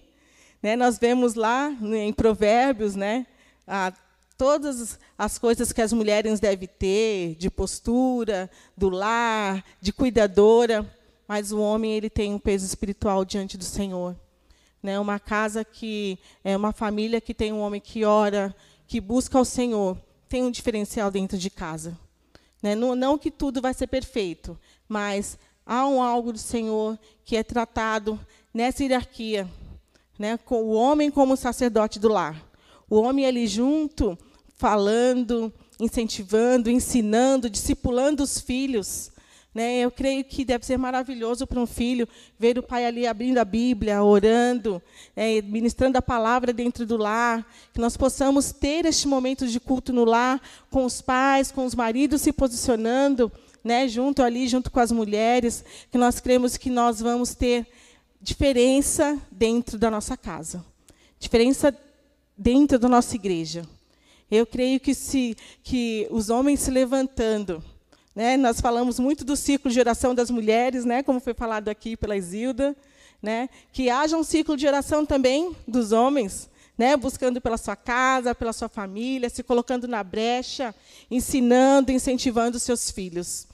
Né, 0.66 0.74
nós 0.74 0.98
vemos 0.98 1.36
lá 1.36 1.70
né, 1.70 2.06
em 2.06 2.12
Provérbios 2.12 2.96
né, 2.96 3.24
a, 3.64 3.92
todas 4.36 4.98
as 5.16 5.38
coisas 5.38 5.70
que 5.70 5.80
as 5.80 5.92
mulheres 5.92 6.40
devem 6.40 6.66
ter, 6.66 7.36
de 7.36 7.48
postura, 7.48 8.50
do 8.76 8.88
lar, 8.88 9.64
de 9.80 9.92
cuidadora 9.92 10.84
mas 11.28 11.52
o 11.52 11.60
homem 11.60 11.92
ele 11.92 12.10
tem 12.10 12.34
um 12.34 12.38
peso 12.40 12.66
espiritual 12.66 13.24
diante 13.24 13.56
do 13.56 13.62
Senhor. 13.62 14.16
Né? 14.82 14.98
Uma 14.98 15.20
casa 15.20 15.64
que 15.64 16.18
é 16.42 16.56
uma 16.56 16.72
família 16.72 17.20
que 17.20 17.32
tem 17.32 17.52
um 17.52 17.60
homem 17.60 17.80
que 17.80 18.04
ora, 18.04 18.52
que 18.88 19.00
busca 19.00 19.38
o 19.38 19.44
Senhor, 19.44 19.96
tem 20.28 20.42
um 20.42 20.50
diferencial 20.50 21.12
dentro 21.12 21.38
de 21.38 21.48
casa. 21.48 21.96
Né? 22.60 22.74
Não, 22.74 22.96
não 22.96 23.16
que 23.16 23.30
tudo 23.30 23.62
vai 23.62 23.72
ser 23.72 23.86
perfeito, 23.86 24.58
mas 24.88 25.38
há 25.64 25.86
um 25.86 26.02
algo 26.02 26.32
do 26.32 26.40
Senhor 26.40 26.98
que 27.24 27.36
é 27.36 27.44
tratado 27.44 28.18
nessa 28.52 28.82
hierarquia, 28.82 29.48
né? 30.18 30.36
com 30.36 30.62
o 30.62 30.72
homem 30.72 31.10
como 31.10 31.36
sacerdote 31.36 31.98
do 31.98 32.08
lar. 32.08 32.42
O 32.88 33.00
homem 33.00 33.26
ali 33.26 33.46
junto, 33.46 34.16
falando, 34.56 35.52
incentivando, 35.78 36.70
ensinando, 36.70 37.50
discipulando 37.50 38.22
os 38.22 38.40
filhos. 38.40 39.10
Né? 39.54 39.78
Eu 39.78 39.90
creio 39.90 40.22
que 40.22 40.44
deve 40.44 40.66
ser 40.66 40.76
maravilhoso 40.76 41.46
para 41.46 41.58
um 41.58 41.66
filho 41.66 42.06
ver 42.38 42.58
o 42.58 42.62
pai 42.62 42.84
ali 42.84 43.06
abrindo 43.06 43.38
a 43.38 43.44
Bíblia, 43.44 44.02
orando, 44.02 44.82
é, 45.16 45.40
ministrando 45.40 45.96
a 45.96 46.02
palavra 46.02 46.52
dentro 46.52 46.84
do 46.84 46.98
lar, 46.98 47.46
que 47.72 47.80
nós 47.80 47.96
possamos 47.96 48.52
ter 48.52 48.84
este 48.84 49.08
momento 49.08 49.46
de 49.46 49.58
culto 49.58 49.94
no 49.94 50.04
lar, 50.04 50.42
com 50.70 50.84
os 50.84 51.00
pais, 51.00 51.50
com 51.50 51.64
os 51.64 51.74
maridos 51.74 52.20
se 52.20 52.34
posicionando, 52.34 53.32
né, 53.64 53.88
junto 53.88 54.22
ali, 54.22 54.46
junto 54.46 54.70
com 54.70 54.78
as 54.78 54.92
mulheres, 54.92 55.64
que 55.90 55.96
nós 55.98 56.20
cremos 56.20 56.58
que 56.58 56.68
nós 56.68 57.00
vamos 57.00 57.34
ter 57.34 57.66
diferença 58.26 59.16
dentro 59.30 59.78
da 59.78 59.88
nossa 59.88 60.16
casa, 60.16 60.64
diferença 61.16 61.72
dentro 62.36 62.76
da 62.76 62.88
nossa 62.88 63.14
igreja. 63.14 63.64
Eu 64.28 64.44
creio 64.44 64.80
que 64.80 64.94
se 64.96 65.36
que 65.62 66.08
os 66.10 66.28
homens 66.28 66.58
se 66.58 66.72
levantando, 66.72 67.62
né? 68.12 68.36
Nós 68.36 68.60
falamos 68.60 68.98
muito 68.98 69.24
do 69.24 69.36
ciclo 69.36 69.70
de 69.70 69.78
oração 69.78 70.12
das 70.12 70.28
mulheres, 70.28 70.84
né? 70.84 71.04
como 71.04 71.20
foi 71.20 71.34
falado 71.34 71.68
aqui 71.68 71.96
pela 71.96 72.16
Isilda. 72.16 72.76
Né? 73.22 73.48
Que 73.72 73.88
haja 73.88 74.16
um 74.16 74.24
ciclo 74.24 74.56
de 74.56 74.66
oração 74.66 75.06
também 75.06 75.54
dos 75.66 75.92
homens, 75.92 76.50
né? 76.76 76.96
buscando 76.96 77.40
pela 77.40 77.56
sua 77.56 77.76
casa, 77.76 78.34
pela 78.34 78.52
sua 78.52 78.68
família, 78.68 79.30
se 79.30 79.42
colocando 79.44 79.86
na 79.86 80.02
brecha, 80.02 80.74
ensinando, 81.08 81.92
incentivando 81.92 82.58
seus 82.58 82.90
filhos. 82.90 83.46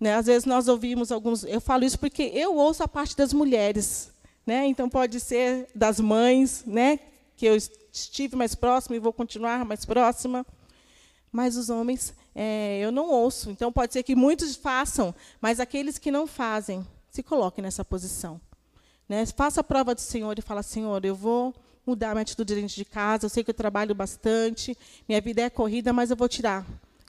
Né? 0.00 0.14
Às 0.14 0.26
vezes 0.26 0.44
nós 0.44 0.68
ouvimos 0.68 1.10
alguns. 1.10 1.44
Eu 1.44 1.60
falo 1.60 1.84
isso 1.84 1.98
porque 1.98 2.22
eu 2.34 2.54
ouço 2.56 2.82
a 2.82 2.88
parte 2.88 3.16
das 3.16 3.32
mulheres. 3.32 4.10
Né? 4.46 4.66
Então 4.66 4.88
pode 4.88 5.20
ser 5.20 5.68
das 5.74 6.00
mães, 6.00 6.62
né? 6.66 7.00
que 7.36 7.46
eu 7.46 7.56
estive 7.92 8.34
mais 8.34 8.54
próxima 8.54 8.96
e 8.96 8.98
vou 8.98 9.12
continuar 9.12 9.64
mais 9.64 9.84
próxima. 9.84 10.44
Mas 11.30 11.56
os 11.56 11.70
homens 11.70 12.14
é, 12.34 12.78
eu 12.80 12.92
não 12.92 13.10
ouço. 13.10 13.50
Então, 13.50 13.72
pode 13.72 13.92
ser 13.92 14.04
que 14.04 14.14
muitos 14.14 14.54
façam, 14.54 15.14
mas 15.40 15.58
aqueles 15.58 15.98
que 15.98 16.10
não 16.10 16.26
fazem, 16.26 16.86
se 17.10 17.20
coloquem 17.20 17.62
nessa 17.62 17.84
posição. 17.84 18.40
Né? 19.08 19.26
Faça 19.26 19.60
a 19.60 19.64
prova 19.64 19.94
do 19.94 20.00
Senhor 20.00 20.38
e 20.38 20.42
fala, 20.42 20.62
Senhor, 20.62 21.04
eu 21.04 21.16
vou 21.16 21.52
mudar 21.84 22.10
minha 22.10 22.22
atitude 22.22 22.54
dentro 22.54 22.76
de 22.76 22.84
casa, 22.84 23.26
eu 23.26 23.30
sei 23.30 23.42
que 23.42 23.50
eu 23.50 23.54
trabalho 23.54 23.94
bastante, 23.94 24.76
minha 25.08 25.20
vida 25.20 25.42
é 25.42 25.50
corrida, 25.50 25.92
mas 25.92 26.10
eu 26.10 26.16
vou 26.16 26.28
tirar 26.28 26.64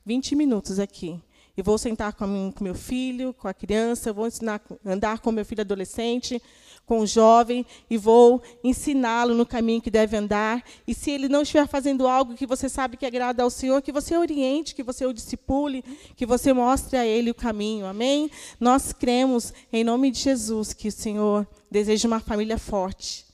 20 0.06 0.36
minutos 0.36 0.80
aqui 0.80 1.22
e 1.60 1.62
vou 1.62 1.78
sentar 1.78 2.14
com, 2.14 2.48
o 2.48 2.54
com 2.54 2.64
meu 2.64 2.74
filho, 2.74 3.34
com 3.34 3.46
a 3.46 3.54
criança, 3.54 4.14
vou 4.14 4.26
ensinar 4.26 4.62
andar 4.86 5.20
com 5.20 5.30
meu 5.30 5.44
filho 5.44 5.60
adolescente, 5.60 6.42
com 6.86 7.02
o 7.02 7.06
jovem 7.06 7.66
e 7.90 7.98
vou 7.98 8.42
ensiná-lo 8.64 9.36
no 9.36 9.46
caminho 9.46 9.82
que 9.82 9.92
deve 9.92 10.16
andar. 10.16 10.64
E 10.88 10.94
se 10.94 11.12
ele 11.12 11.28
não 11.28 11.42
estiver 11.42 11.68
fazendo 11.68 12.08
algo 12.08 12.34
que 12.34 12.48
você 12.48 12.70
sabe 12.70 12.96
que 12.96 13.06
agrada 13.06 13.44
ao 13.44 13.50
Senhor, 13.50 13.82
que 13.82 13.92
você 13.92 14.16
oriente, 14.16 14.74
que 14.74 14.82
você 14.82 15.06
o 15.06 15.12
discipule, 15.12 15.84
que 16.16 16.26
você 16.26 16.54
mostre 16.54 16.96
a 16.96 17.06
ele 17.06 17.30
o 17.30 17.36
caminho. 17.36 17.86
Amém? 17.86 18.32
Nós 18.58 18.94
cremos 18.94 19.54
em 19.74 19.84
nome 19.84 20.12
de 20.12 20.20
Jesus 20.20 20.72
que 20.72 20.88
o 20.88 20.94
Senhor 20.94 21.46
deseja 21.70 22.08
uma 22.08 22.22
família 22.22 22.58
forte, 22.58 23.26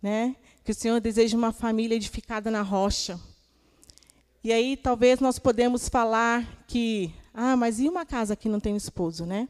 né? 0.00 0.36
Que 0.64 0.70
o 0.70 0.74
Senhor 0.76 1.00
deseja 1.00 1.36
uma 1.36 1.50
família 1.50 1.96
edificada 1.96 2.52
na 2.52 2.62
rocha. 2.62 3.18
E 4.44 4.52
aí 4.52 4.76
talvez 4.76 5.18
nós 5.18 5.40
podemos 5.40 5.88
falar 5.88 6.64
que 6.68 7.12
ah, 7.32 7.56
mas 7.56 7.78
e 7.80 7.88
uma 7.88 8.04
casa 8.04 8.36
que 8.36 8.48
não 8.48 8.60
tem 8.60 8.76
esposo, 8.76 9.24
né? 9.24 9.48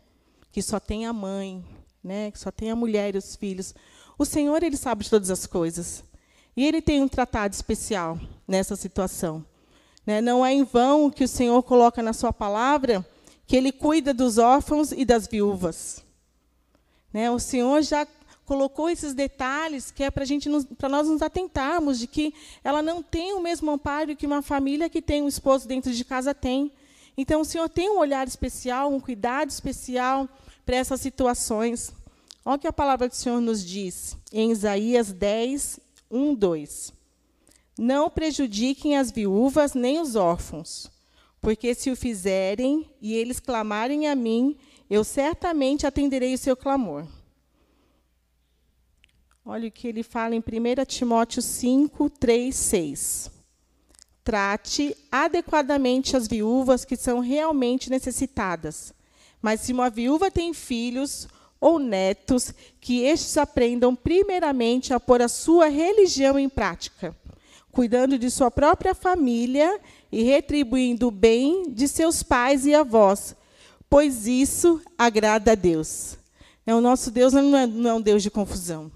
Que 0.52 0.62
só 0.62 0.78
tem 0.78 1.06
a 1.06 1.12
mãe, 1.12 1.64
né? 2.02 2.30
Que 2.30 2.38
só 2.38 2.50
tem 2.50 2.70
a 2.70 2.76
mulher 2.76 3.14
e 3.14 3.18
os 3.18 3.36
filhos. 3.36 3.74
O 4.18 4.24
Senhor, 4.24 4.62
ele 4.62 4.76
sabe 4.76 5.04
de 5.04 5.10
todas 5.10 5.30
as 5.30 5.46
coisas. 5.46 6.02
E 6.56 6.66
ele 6.66 6.82
tem 6.82 7.00
um 7.00 7.08
tratado 7.08 7.54
especial 7.54 8.18
nessa 8.46 8.74
situação. 8.74 9.44
Né? 10.04 10.20
Não 10.20 10.44
é 10.44 10.52
em 10.52 10.64
vão 10.64 11.10
que 11.10 11.22
o 11.22 11.28
Senhor 11.28 11.62
coloca 11.62 12.02
na 12.02 12.12
sua 12.12 12.32
palavra 12.32 13.06
que 13.46 13.56
ele 13.56 13.70
cuida 13.70 14.12
dos 14.12 14.38
órfãos 14.38 14.90
e 14.90 15.04
das 15.04 15.28
viúvas. 15.28 16.02
Né? 17.12 17.30
O 17.30 17.38
Senhor 17.38 17.80
já 17.82 18.06
colocou 18.44 18.88
esses 18.88 19.14
detalhes 19.14 19.90
que 19.90 20.02
é 20.02 20.10
para 20.10 20.24
gente 20.24 20.48
para 20.78 20.88
nós 20.88 21.06
nos 21.06 21.20
atentarmos 21.20 21.98
de 21.98 22.06
que 22.06 22.34
ela 22.64 22.80
não 22.80 23.02
tem 23.02 23.34
o 23.34 23.40
mesmo 23.40 23.70
amparo 23.70 24.16
que 24.16 24.26
uma 24.26 24.40
família 24.42 24.88
que 24.88 25.02
tem 25.02 25.22
um 25.22 25.28
esposo 25.28 25.68
dentro 25.68 25.92
de 25.92 26.04
casa 26.04 26.34
tem. 26.34 26.72
Então, 27.20 27.40
o 27.40 27.44
Senhor 27.44 27.68
tem 27.68 27.90
um 27.90 27.98
olhar 27.98 28.28
especial, 28.28 28.92
um 28.92 29.00
cuidado 29.00 29.50
especial 29.50 30.28
para 30.64 30.76
essas 30.76 31.00
situações. 31.00 31.92
Olha 32.44 32.54
o 32.54 32.58
que 32.60 32.68
a 32.68 32.72
palavra 32.72 33.08
do 33.08 33.14
Senhor 33.16 33.40
nos 33.40 33.64
diz 33.64 34.16
em 34.32 34.52
Isaías 34.52 35.12
10, 35.12 35.80
1, 36.08 36.34
2. 36.36 36.92
Não 37.76 38.08
prejudiquem 38.08 38.96
as 38.96 39.10
viúvas 39.10 39.74
nem 39.74 40.00
os 40.00 40.14
órfãos, 40.14 40.88
porque 41.40 41.74
se 41.74 41.90
o 41.90 41.96
fizerem 41.96 42.88
e 43.02 43.14
eles 43.14 43.40
clamarem 43.40 44.06
a 44.06 44.14
mim, 44.14 44.56
eu 44.88 45.02
certamente 45.02 45.88
atenderei 45.88 46.34
o 46.34 46.38
seu 46.38 46.56
clamor. 46.56 47.04
Olha 49.44 49.66
o 49.66 49.72
que 49.72 49.88
ele 49.88 50.04
fala 50.04 50.36
em 50.36 50.38
1 50.38 50.84
Timóteo 50.86 51.42
5, 51.42 52.10
3, 52.10 52.54
6. 52.54 53.37
Trate 54.28 54.94
adequadamente 55.10 56.14
as 56.14 56.28
viúvas 56.28 56.84
que 56.84 56.96
são 56.96 57.20
realmente 57.20 57.88
necessitadas. 57.88 58.92
Mas 59.40 59.62
se 59.62 59.72
uma 59.72 59.88
viúva 59.88 60.30
tem 60.30 60.52
filhos 60.52 61.26
ou 61.58 61.78
netos, 61.78 62.52
que 62.78 63.00
estes 63.04 63.38
aprendam 63.38 63.96
primeiramente 63.96 64.92
a 64.92 65.00
pôr 65.00 65.22
a 65.22 65.28
sua 65.28 65.68
religião 65.68 66.38
em 66.38 66.46
prática, 66.46 67.16
cuidando 67.72 68.18
de 68.18 68.28
sua 68.28 68.50
própria 68.50 68.94
família 68.94 69.80
e 70.12 70.22
retribuindo 70.22 71.08
o 71.08 71.10
bem 71.10 71.70
de 71.70 71.88
seus 71.88 72.22
pais 72.22 72.66
e 72.66 72.74
avós, 72.74 73.34
pois 73.88 74.26
isso 74.26 74.78
agrada 74.98 75.52
a 75.52 75.54
Deus. 75.54 76.18
O 76.66 76.82
nosso 76.82 77.10
Deus 77.10 77.32
é, 77.32 77.40
não 77.40 77.88
é 77.88 77.94
um 77.94 78.00
Deus 78.02 78.22
de 78.22 78.30
confusão. 78.30 78.92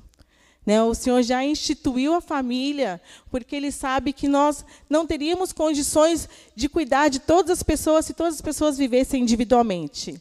Né? 0.64 0.82
O 0.82 0.94
Senhor 0.94 1.22
já 1.22 1.44
instituiu 1.44 2.14
a 2.14 2.20
família, 2.20 3.00
porque 3.30 3.56
Ele 3.56 3.72
sabe 3.72 4.12
que 4.12 4.28
nós 4.28 4.64
não 4.88 5.06
teríamos 5.06 5.52
condições 5.52 6.28
de 6.54 6.68
cuidar 6.68 7.08
de 7.08 7.18
todas 7.18 7.50
as 7.50 7.62
pessoas 7.62 8.06
se 8.06 8.14
todas 8.14 8.34
as 8.34 8.40
pessoas 8.40 8.78
vivessem 8.78 9.22
individualmente. 9.22 10.20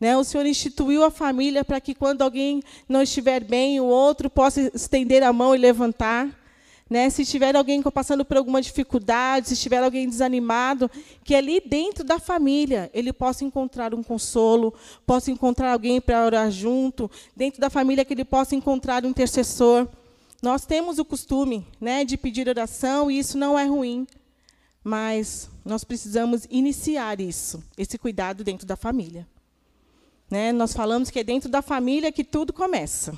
Né? 0.00 0.16
O 0.16 0.24
Senhor 0.24 0.44
instituiu 0.44 1.04
a 1.04 1.10
família 1.10 1.64
para 1.64 1.80
que, 1.80 1.94
quando 1.94 2.22
alguém 2.22 2.62
não 2.88 3.02
estiver 3.02 3.42
bem, 3.42 3.80
o 3.80 3.84
outro 3.84 4.28
possa 4.28 4.70
estender 4.74 5.22
a 5.22 5.32
mão 5.32 5.54
e 5.54 5.58
levantar. 5.58 6.28
Né? 6.88 7.10
Se 7.10 7.24
tiver 7.24 7.56
alguém 7.56 7.82
passando 7.82 8.24
por 8.24 8.36
alguma 8.36 8.62
dificuldade, 8.62 9.48
se 9.48 9.56
tiver 9.56 9.82
alguém 9.82 10.08
desanimado, 10.08 10.88
que 11.24 11.34
ali 11.34 11.60
dentro 11.60 12.04
da 12.04 12.18
família 12.20 12.88
ele 12.94 13.12
possa 13.12 13.44
encontrar 13.44 13.92
um 13.92 14.02
consolo, 14.02 14.72
possa 15.04 15.30
encontrar 15.30 15.72
alguém 15.72 16.00
para 16.00 16.24
orar 16.24 16.50
junto, 16.50 17.10
dentro 17.34 17.60
da 17.60 17.68
família 17.68 18.04
que 18.04 18.14
ele 18.14 18.24
possa 18.24 18.54
encontrar 18.54 19.04
um 19.04 19.08
intercessor. 19.08 19.88
Nós 20.40 20.64
temos 20.64 20.98
o 20.98 21.04
costume 21.04 21.66
né, 21.80 22.04
de 22.04 22.16
pedir 22.16 22.48
oração 22.48 23.10
e 23.10 23.18
isso 23.18 23.36
não 23.36 23.58
é 23.58 23.64
ruim, 23.64 24.06
mas 24.84 25.50
nós 25.64 25.82
precisamos 25.82 26.46
iniciar 26.48 27.20
isso, 27.20 27.64
esse 27.76 27.98
cuidado 27.98 28.44
dentro 28.44 28.64
da 28.64 28.76
família. 28.76 29.26
Né? 30.30 30.52
Nós 30.52 30.72
falamos 30.72 31.10
que 31.10 31.18
é 31.18 31.24
dentro 31.24 31.48
da 31.48 31.62
família 31.62 32.12
que 32.12 32.22
tudo 32.22 32.52
começa. 32.52 33.12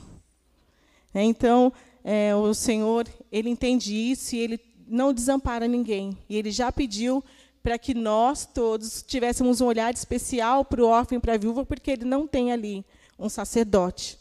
Então, 1.15 1.73
é, 2.11 2.35
o 2.35 2.55
Senhor, 2.55 3.07
ele 3.31 3.51
entende 3.51 3.95
isso 3.95 4.35
e 4.35 4.39
ele 4.39 4.59
não 4.87 5.13
desampara 5.13 5.69
ninguém. 5.69 6.17
E 6.27 6.39
ele 6.39 6.51
já 6.51 6.73
pediu 6.73 7.23
para 7.63 7.77
que 7.77 7.93
nós 7.93 8.47
todos 8.47 9.05
tivéssemos 9.07 9.61
um 9.61 9.67
olhar 9.67 9.93
especial 9.93 10.65
para 10.65 10.83
o 10.83 10.87
órfão 10.87 11.19
e 11.19 11.21
para 11.21 11.35
a 11.35 11.37
viúva, 11.37 11.67
porque 11.67 11.91
ele 11.91 12.07
não 12.07 12.27
tem 12.27 12.51
ali 12.51 12.83
um 13.19 13.29
sacerdote, 13.29 14.19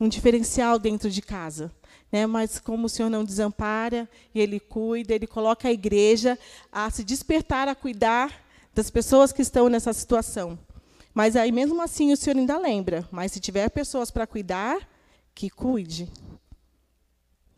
um 0.00 0.08
diferencial 0.08 0.80
dentro 0.80 1.08
de 1.08 1.22
casa. 1.22 1.70
Né? 2.10 2.26
Mas 2.26 2.58
como 2.58 2.86
o 2.86 2.88
Senhor 2.88 3.08
não 3.08 3.24
desampara, 3.24 4.08
e 4.34 4.40
ele 4.40 4.58
cuida, 4.58 5.14
ele 5.14 5.28
coloca 5.28 5.68
a 5.68 5.72
igreja 5.72 6.36
a 6.72 6.90
se 6.90 7.04
despertar, 7.04 7.68
a 7.68 7.74
cuidar 7.76 8.34
das 8.74 8.90
pessoas 8.90 9.32
que 9.32 9.42
estão 9.42 9.68
nessa 9.68 9.92
situação. 9.92 10.58
Mas 11.14 11.36
aí, 11.36 11.52
mesmo 11.52 11.80
assim, 11.80 12.12
o 12.12 12.16
Senhor 12.16 12.36
ainda 12.36 12.58
lembra. 12.58 13.08
Mas 13.12 13.30
se 13.30 13.38
tiver 13.38 13.68
pessoas 13.70 14.10
para 14.10 14.26
cuidar, 14.26 14.76
que 15.36 15.48
cuide. 15.48 16.10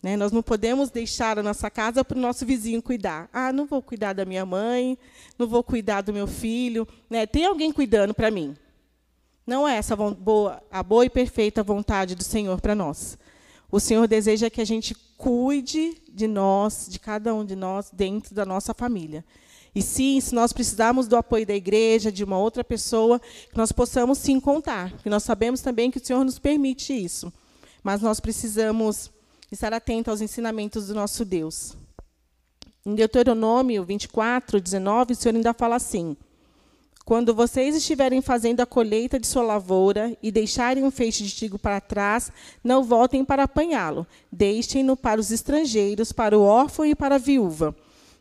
Né? 0.02 0.16
Nós 0.16 0.32
não 0.32 0.42
podemos 0.42 0.90
deixar 0.90 1.38
a 1.38 1.42
nossa 1.42 1.70
casa 1.70 2.04
para 2.04 2.16
o 2.16 2.20
nosso 2.20 2.46
vizinho 2.46 2.82
cuidar. 2.82 3.28
Ah, 3.32 3.52
não 3.52 3.66
vou 3.66 3.82
cuidar 3.82 4.12
da 4.12 4.24
minha 4.24 4.46
mãe, 4.46 4.98
não 5.38 5.46
vou 5.46 5.62
cuidar 5.62 6.00
do 6.00 6.12
meu 6.12 6.26
filho. 6.26 6.88
Né? 7.08 7.26
Tem 7.26 7.44
alguém 7.44 7.72
cuidando 7.72 8.14
para 8.14 8.30
mim. 8.30 8.56
Não 9.46 9.66
é 9.66 9.76
essa 9.76 9.96
boa, 9.96 10.62
a 10.70 10.82
boa 10.82 11.04
e 11.04 11.10
perfeita 11.10 11.62
vontade 11.62 12.14
do 12.14 12.22
Senhor 12.22 12.60
para 12.60 12.74
nós. 12.74 13.18
O 13.70 13.78
Senhor 13.78 14.06
deseja 14.08 14.50
que 14.50 14.60
a 14.60 14.64
gente 14.64 14.94
cuide 15.16 15.96
de 16.08 16.26
nós, 16.26 16.86
de 16.88 16.98
cada 16.98 17.34
um 17.34 17.44
de 17.44 17.54
nós, 17.54 17.90
dentro 17.92 18.34
da 18.34 18.44
nossa 18.44 18.72
família. 18.74 19.24
E 19.74 19.80
sim, 19.82 20.20
se 20.20 20.34
nós 20.34 20.52
precisarmos 20.52 21.06
do 21.06 21.16
apoio 21.16 21.46
da 21.46 21.54
igreja, 21.54 22.10
de 22.10 22.24
uma 22.24 22.38
outra 22.38 22.64
pessoa, 22.64 23.20
que 23.20 23.56
nós 23.56 23.70
possamos 23.70 24.18
sim 24.18 24.40
contar. 24.40 24.90
Porque 24.92 25.08
nós 25.08 25.22
sabemos 25.22 25.60
também 25.60 25.90
que 25.90 25.98
o 25.98 26.04
Senhor 26.04 26.24
nos 26.24 26.38
permite 26.38 26.92
isso. 26.92 27.32
Mas 27.82 28.00
nós 28.00 28.18
precisamos 28.18 29.10
estar 29.50 29.72
atento 29.72 30.10
aos 30.10 30.20
ensinamentos 30.20 30.86
do 30.86 30.94
nosso 30.94 31.24
Deus. 31.24 31.76
Em 32.86 32.94
Deuteronômio 32.94 33.84
24, 33.84 34.60
19, 34.60 35.12
o 35.12 35.16
Senhor 35.16 35.34
ainda 35.34 35.52
fala 35.52 35.76
assim: 35.76 36.16
Quando 37.04 37.34
vocês 37.34 37.74
estiverem 37.74 38.22
fazendo 38.22 38.60
a 38.60 38.66
colheita 38.66 39.18
de 39.18 39.26
sua 39.26 39.42
lavoura 39.42 40.16
e 40.22 40.30
deixarem 40.30 40.84
um 40.84 40.90
feixe 40.90 41.24
de 41.24 41.34
trigo 41.34 41.58
para 41.58 41.80
trás, 41.80 42.32
não 42.64 42.82
voltem 42.82 43.24
para 43.24 43.42
apanhá-lo. 43.42 44.06
Deixem-no 44.32 44.96
para 44.96 45.20
os 45.20 45.30
estrangeiros, 45.30 46.12
para 46.12 46.38
o 46.38 46.42
órfão 46.42 46.86
e 46.86 46.94
para 46.94 47.16
a 47.16 47.18
viúva. 47.18 47.74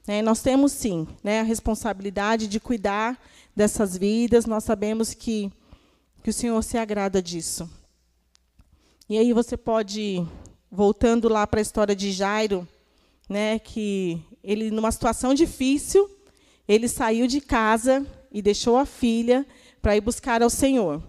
É, 0.07 0.21
nós 0.21 0.41
temos, 0.41 0.71
sim, 0.71 1.07
né, 1.23 1.41
a 1.41 1.43
responsabilidade 1.43 2.47
de 2.47 2.59
cuidar 2.59 3.21
dessas 3.55 3.95
vidas, 3.95 4.45
nós 4.45 4.63
sabemos 4.63 5.13
que, 5.13 5.51
que 6.23 6.31
o 6.31 6.33
Senhor 6.33 6.61
se 6.63 6.77
agrada 6.77 7.21
disso. 7.21 7.69
E 9.07 9.17
aí 9.17 9.33
você 9.33 9.55
pode 9.55 10.25
voltando 10.71 11.27
lá 11.27 11.47
para 11.47 11.59
a 11.59 11.61
história 11.61 11.95
de 11.95 12.11
Jairo, 12.11 12.67
né, 13.27 13.59
que 13.59 14.21
ele 14.43 14.71
numa 14.71 14.91
situação 14.91 15.33
difícil, 15.33 16.09
ele 16.67 16.87
saiu 16.87 17.27
de 17.27 17.41
casa 17.41 18.05
e 18.31 18.41
deixou 18.41 18.77
a 18.77 18.85
filha 18.85 19.45
para 19.81 19.95
ir 19.95 20.01
buscar 20.01 20.41
ao 20.43 20.49
Senhor. 20.49 21.01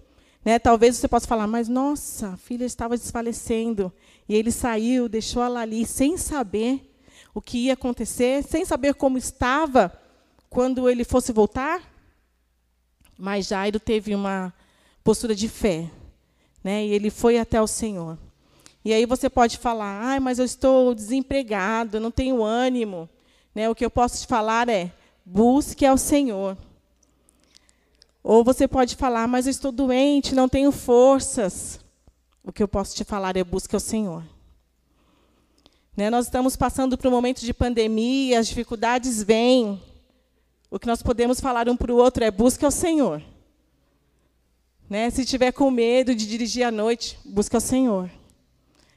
Né, 0.43 0.59
talvez 0.59 0.97
você 0.97 1.07
possa 1.07 1.27
falar, 1.27 1.47
mas 1.47 1.69
nossa, 1.69 2.29
a 2.29 2.37
filha 2.37 2.65
estava 2.65 2.97
desfalecendo 2.97 3.93
e 4.27 4.35
ele 4.35 4.51
saiu, 4.51 5.09
deixou 5.09 5.43
ela 5.43 5.61
ali 5.61 5.85
sem 5.85 6.17
saber 6.17 6.91
o 7.35 7.43
que 7.43 7.67
ia 7.67 7.75
acontecer, 7.75 8.43
sem 8.43 8.65
saber 8.65 8.95
como 8.95 9.19
estava 9.19 9.93
quando 10.49 10.89
ele 10.89 11.05
fosse 11.05 11.31
voltar. 11.33 11.83
Mas 13.19 13.49
Jairo 13.49 13.79
teve 13.79 14.15
uma 14.15 14.53
postura 15.05 15.35
de 15.35 15.47
fé, 15.47 15.91
né, 16.65 16.87
e 16.87 16.93
ele 16.93 17.11
foi 17.11 17.39
até 17.39 17.61
o 17.61 17.67
Senhor. 17.67 18.19
E 18.85 18.95
aí 18.95 19.05
você 19.05 19.29
pode 19.29 19.59
falar, 19.59 20.17
ah, 20.17 20.21
mas 20.21 20.39
eu 20.39 20.45
estou 20.45 20.95
desempregado, 20.95 22.01
não 22.01 22.11
tenho 22.11 22.43
ânimo. 22.43 23.09
Né? 23.55 23.69
O 23.69 23.75
que 23.75 23.85
eu 23.85 23.91
posso 23.91 24.21
te 24.21 24.27
falar 24.27 24.69
é, 24.69 24.91
busque 25.25 25.85
ao 25.85 25.99
Senhor. 25.99 26.57
Ou 28.23 28.43
você 28.43 28.67
pode 28.67 28.97
falar, 28.97 29.27
mas 29.29 29.47
eu 29.47 29.51
estou 29.51 29.71
doente, 29.71 30.35
não 30.35 30.49
tenho 30.49 30.73
forças. 30.73 31.81
O 32.43 32.53
que 32.53 32.63
eu 32.63 32.69
posso 32.69 32.95
te 32.95 33.05
falar 33.05 33.37
é, 33.37 33.45
busque 33.45 33.75
ao 33.75 33.81
Senhor. 33.81 34.25
Né? 35.95 36.09
Nós 36.09 36.27
estamos 36.27 36.57
passando 36.57 36.97
por 36.97 37.09
um 37.09 37.11
momento 37.11 37.41
de 37.41 37.53
pandemia, 37.53 38.41
as 38.41 38.49
dificuldades 38.49 39.23
vêm. 39.23 39.81
O 40.71 40.79
que 40.79 40.87
nós 40.87 41.03
podemos 41.03 41.41
falar 41.41 41.69
um 41.69 41.77
para 41.77 41.93
o 41.93 41.97
outro 41.97 42.25
é, 42.25 42.31
busque 42.31 42.65
ao 42.65 42.71
Senhor. 42.71 43.23
Né? 44.89 45.11
Se 45.11 45.25
tiver 45.27 45.53
com 45.53 45.71
medo 45.71 46.15
de 46.15 46.27
dirigir 46.27 46.65
à 46.65 46.71
noite, 46.71 47.19
busque 47.25 47.55
ao 47.55 47.61
Senhor. 47.61 48.11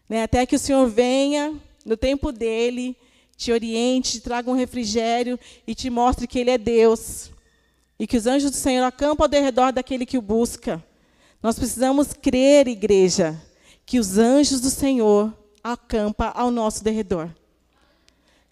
Né? 0.08 0.24
Até 0.24 0.46
que 0.46 0.56
o 0.56 0.60
Senhor 0.60 0.88
venha, 0.88 1.54
no 1.86 1.98
tempo 1.98 2.32
dele, 2.32 2.96
te 3.36 3.52
oriente, 3.52 4.13
te 4.13 4.22
traga 4.22 4.50
um 4.50 4.56
refrigério 4.56 5.39
e 5.66 5.74
te 5.74 5.89
mostre 5.89 6.28
que 6.28 6.39
ele 6.39 6.52
é 6.52 6.58
Deus. 6.58 7.32
E 8.00 8.08
que 8.08 8.18
os 8.18 8.28
anjos 8.28 8.52
do 8.52 8.58
Senhor 8.58 8.84
acampam 8.84 9.26
ao 9.26 9.44
redor 9.44 9.72
daquele 9.72 10.06
que 10.06 10.18
o 10.18 10.22
busca. 10.22 10.84
Nós 11.42 11.58
precisamos 11.58 12.13
crer, 12.13 12.68
igreja, 12.68 13.39
que 13.86 14.00
os 14.00 14.18
anjos 14.18 14.62
do 14.62 14.70
Senhor 14.70 15.34
acampam 15.63 16.32
ao 16.34 16.52
nosso 16.52 16.84
derredor. 16.84 17.30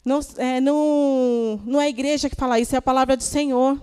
Não 0.04 0.20
é, 0.38 0.60
não, 0.60 1.62
não 1.66 1.80
é 1.80 1.86
a 1.86 1.90
igreja 1.90 2.30
que 2.30 2.36
fala 2.36 2.60
isso, 2.60 2.76
é 2.76 2.78
a 2.78 2.82
palavra 2.82 3.16
do 3.16 3.24
Senhor. 3.24 3.82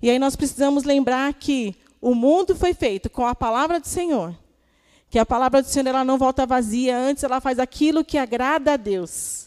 E 0.00 0.08
aí 0.08 0.18
nós 0.18 0.36
precisamos 0.36 0.84
lembrar 0.84 1.32
que 1.34 1.74
o 2.00 2.14
mundo 2.14 2.54
foi 2.54 2.74
feito 2.74 3.10
com 3.10 3.26
a 3.26 3.34
palavra 3.34 3.80
do 3.80 3.86
Senhor 3.86 4.36
que 5.12 5.18
a 5.18 5.26
palavra 5.26 5.60
do 5.60 5.68
Senhor 5.68 5.88
ela 5.88 6.06
não 6.06 6.16
volta 6.16 6.46
vazia, 6.46 6.96
antes 6.96 7.22
ela 7.22 7.38
faz 7.38 7.58
aquilo 7.58 8.02
que 8.02 8.16
agrada 8.16 8.72
a 8.72 8.76
Deus. 8.78 9.46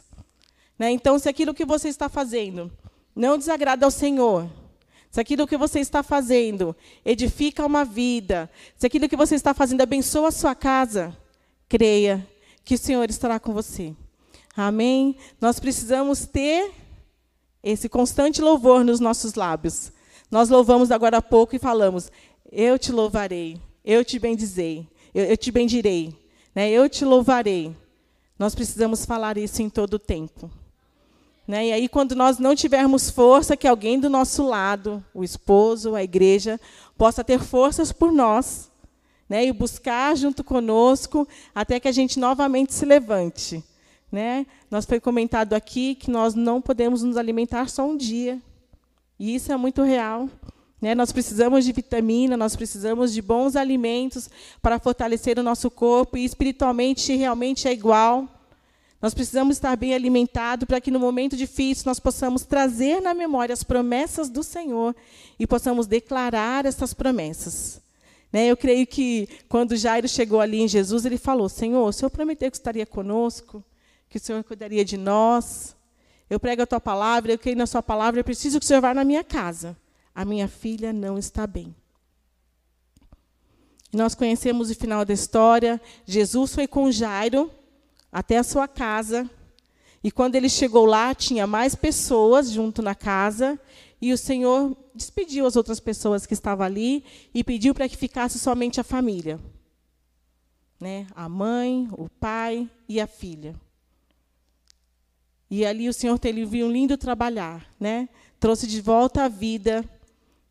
Né? 0.78 0.91
Então, 0.91 1.17
se 1.17 1.28
aquilo 1.28 1.56
que 1.56 1.65
você 1.65 1.88
está 1.89 2.08
fazendo 2.08 2.71
não 3.15 3.36
desagrada 3.36 3.84
ao 3.84 3.89
Senhor, 3.89 4.47
se 5.10 5.19
aquilo 5.19 5.47
que 5.47 5.58
você 5.58 5.80
está 5.80 6.04
fazendo 6.04 6.75
edifica 7.04 7.65
uma 7.65 7.84
vida, 7.84 8.47
se 8.78 8.86
aquilo 8.86 9.10
que 9.10 9.15
você 9.15 9.34
está 9.34 9.56
fazendo 9.56 9.82
abençoa 9.82 10.28
a 10.28 10.32
sua 10.32 10.54
casa, 10.54 11.17
creia 11.67 12.28
que 12.63 12.75
o 12.75 12.78
Senhor 12.78 13.10
estará 13.10 13.39
com 13.39 13.51
você. 13.51 13.95
Amém? 14.56 15.17
Nós 15.41 15.60
precisamos 15.60 16.28
ter 16.28 16.73
esse 17.63 17.89
constante 17.89 18.39
louvor 18.39 18.84
nos 18.84 18.99
nossos 18.99 19.34
lábios. 19.34 19.91
Nós 20.30 20.47
louvamos 20.47 20.91
agora 20.91 21.17
há 21.17 21.21
pouco 21.23 21.56
e 21.56 21.60
falamos: 21.60 22.12
Eu 22.51 22.78
te 22.78 22.91
louvarei, 22.91 23.60
eu 23.84 24.06
te 24.06 24.19
bendizei 24.19 24.88
eu, 25.15 25.23
eu 25.23 25.38
te 25.38 25.49
bendirei, 25.49 26.13
né? 26.54 26.69
eu 26.69 26.89
te 26.89 27.06
louvarei. 27.06 27.73
Nós 28.38 28.54
precisamos 28.54 29.06
falar 29.06 29.38
isso 29.38 29.62
em 29.62 29.69
todo 29.69 29.93
o 29.93 29.99
tempo. 29.99 30.51
Né? 31.47 31.67
E 31.67 31.71
aí, 31.71 31.88
quando 31.88 32.15
nós 32.15 32.38
não 32.38 32.54
tivermos 32.54 33.10
força, 33.10 33.56
que 33.56 33.65
alguém 33.65 33.97
do 33.97 34.10
nosso 34.10 34.45
lado, 34.45 35.04
o 35.13 35.23
esposo, 35.23 35.95
a 35.95 36.04
igreja, 36.04 36.60
possa 36.97 37.23
ter 37.23 37.39
forças 37.39 37.93
por 37.93 38.12
nós, 38.12 38.69
né, 39.30 39.45
e 39.45 39.54
buscar 39.54 40.15
junto 40.15 40.43
conosco 40.43 41.28
até 41.54 41.80
que 41.80 41.88
a 41.88 41.91
gente 41.91 42.19
novamente 42.19 42.73
se 42.73 42.86
levante. 42.86 43.63
Né? 44.12 44.45
Nós 44.69 44.86
foi 44.86 44.99
comentado 44.99 45.54
aqui 45.54 45.95
que 45.95 46.12
nós 46.12 46.36
não 46.36 46.62
podemos 46.62 47.04
nos 47.04 47.15
alimentar 47.17 47.69
só 47.69 47.88
um 47.88 47.95
dia. 47.97 48.39
E 49.17 49.34
isso 49.34 49.51
é 49.51 49.58
muito 49.58 49.82
real. 49.82 50.30
Né? 50.86 50.93
Nós 50.93 51.12
precisamos 51.12 51.65
de 51.65 51.71
vitamina, 51.71 52.38
nós 52.38 52.56
precisamos 52.56 53.12
de 53.12 53.19
bons 53.19 53.56
alimentos 53.56 54.30
para 54.62 54.78
fortalecer 54.78 55.39
o 55.39 55.41
nosso 55.41 55.71
corpo, 55.71 56.15
e 56.15 56.24
espiritualmente 56.24 57.15
realmente 57.15 57.67
é 57.67 57.74
igual. 57.74 58.30
Nós 59.02 59.12
precisamos 59.12 59.58
estar 59.58 59.76
bem 59.76 59.95
alimentados 59.95 60.67
para 60.67 60.80
que 60.80 60.91
no 60.91 61.00
momento 61.00 61.36
difícil 61.36 61.86
nós 61.88 62.00
possamos 62.00 62.43
trazer 62.43 63.02
na 63.02 63.15
memória 63.15 63.52
as 63.52 63.63
promessas 63.63 64.30
do 64.30 64.43
Senhor 64.43 64.95
e 65.39 65.48
possamos 65.48 65.88
declarar 65.88 66.67
essas 66.67 66.93
promessas. 66.93 67.82
Né? 68.32 68.45
Eu 68.45 68.56
creio 68.56 68.86
que 68.86 69.28
quando 69.50 69.76
Jairo 69.76 70.08
chegou 70.08 70.39
ali 70.39 70.62
em 70.62 70.67
Jesus, 70.67 71.04
ele 71.04 71.17
falou: 71.17 71.50
Senhor, 71.50 71.84
o 71.84 71.91
Senhor 71.91 72.12
prometeu 72.12 72.52
que 72.52 72.58
estaria 72.58 72.86
conosco, 72.86 73.63
que 74.08 74.17
o 74.17 74.21
Senhor 74.21 74.43
cuidaria 74.43 74.86
de 74.86 74.98
nós. 74.98 75.76
Eu 76.30 76.39
prego 76.39 76.62
a 76.62 76.67
tua 76.67 76.80
palavra, 76.80 77.32
eu 77.32 77.39
creio 77.39 77.58
na 77.58 77.65
sua 77.65 77.82
palavra, 77.82 78.19
eu 78.19 78.24
preciso 78.24 78.60
que 78.60 78.65
o 78.65 78.67
Senhor 78.67 78.82
vá 78.82 78.93
na 78.93 79.04
minha 79.04 79.24
casa. 79.24 79.76
A 80.15 80.23
minha 80.23 80.47
filha 80.47 80.93
não 80.93 81.17
está 81.19 81.45
bem. 81.45 81.75
Nós 83.91 84.15
conhecemos 84.15 84.69
o 84.69 84.75
final 84.75 85.04
da 85.04 85.13
história. 85.13 85.80
Jesus 86.06 86.56
foi 86.56 86.67
com 86.67 86.89
Jairo 86.89 87.51
até 88.10 88.38
a 88.38 88.43
sua 88.43 88.65
casa. 88.65 89.30
E 90.01 90.10
quando 90.10 90.36
ele 90.36 90.47
chegou 90.47 90.86
lá, 90.86 91.13
tinha 91.13 91.45
mais 91.45 91.75
pessoas 91.75 92.49
junto 92.49 92.82
na 92.82 92.95
casa. 92.95 93.60
E 94.01 94.13
o 94.13 94.17
Senhor 94.17 94.78
despediu 94.93 95.45
as 95.45 95.58
outras 95.58 95.80
pessoas 95.82 96.25
que 96.25 96.34
estavam 96.34 96.65
ali 96.65 97.04
e 97.34 97.43
pediu 97.43 97.73
para 97.73 97.89
que 97.89 97.97
ficasse 97.97 98.39
somente 98.39 98.80
a 98.80 98.84
família. 98.84 99.39
Né? 100.80 101.08
A 101.13 101.28
mãe, 101.28 101.89
o 101.91 102.10
pai 102.10 102.69
e 102.88 103.01
a 103.01 103.08
filha. 103.08 103.56
E 105.49 105.65
ali 105.65 105.89
o 105.89 105.93
Senhor 105.93 106.17
teve 106.19 106.63
um 106.63 106.71
lindo 106.71 106.97
trabalhar, 106.97 107.65
né? 107.80 108.10
Trouxe 108.39 108.67
de 108.67 108.82
volta 108.82 109.23
à 109.23 109.28
vida 109.28 109.88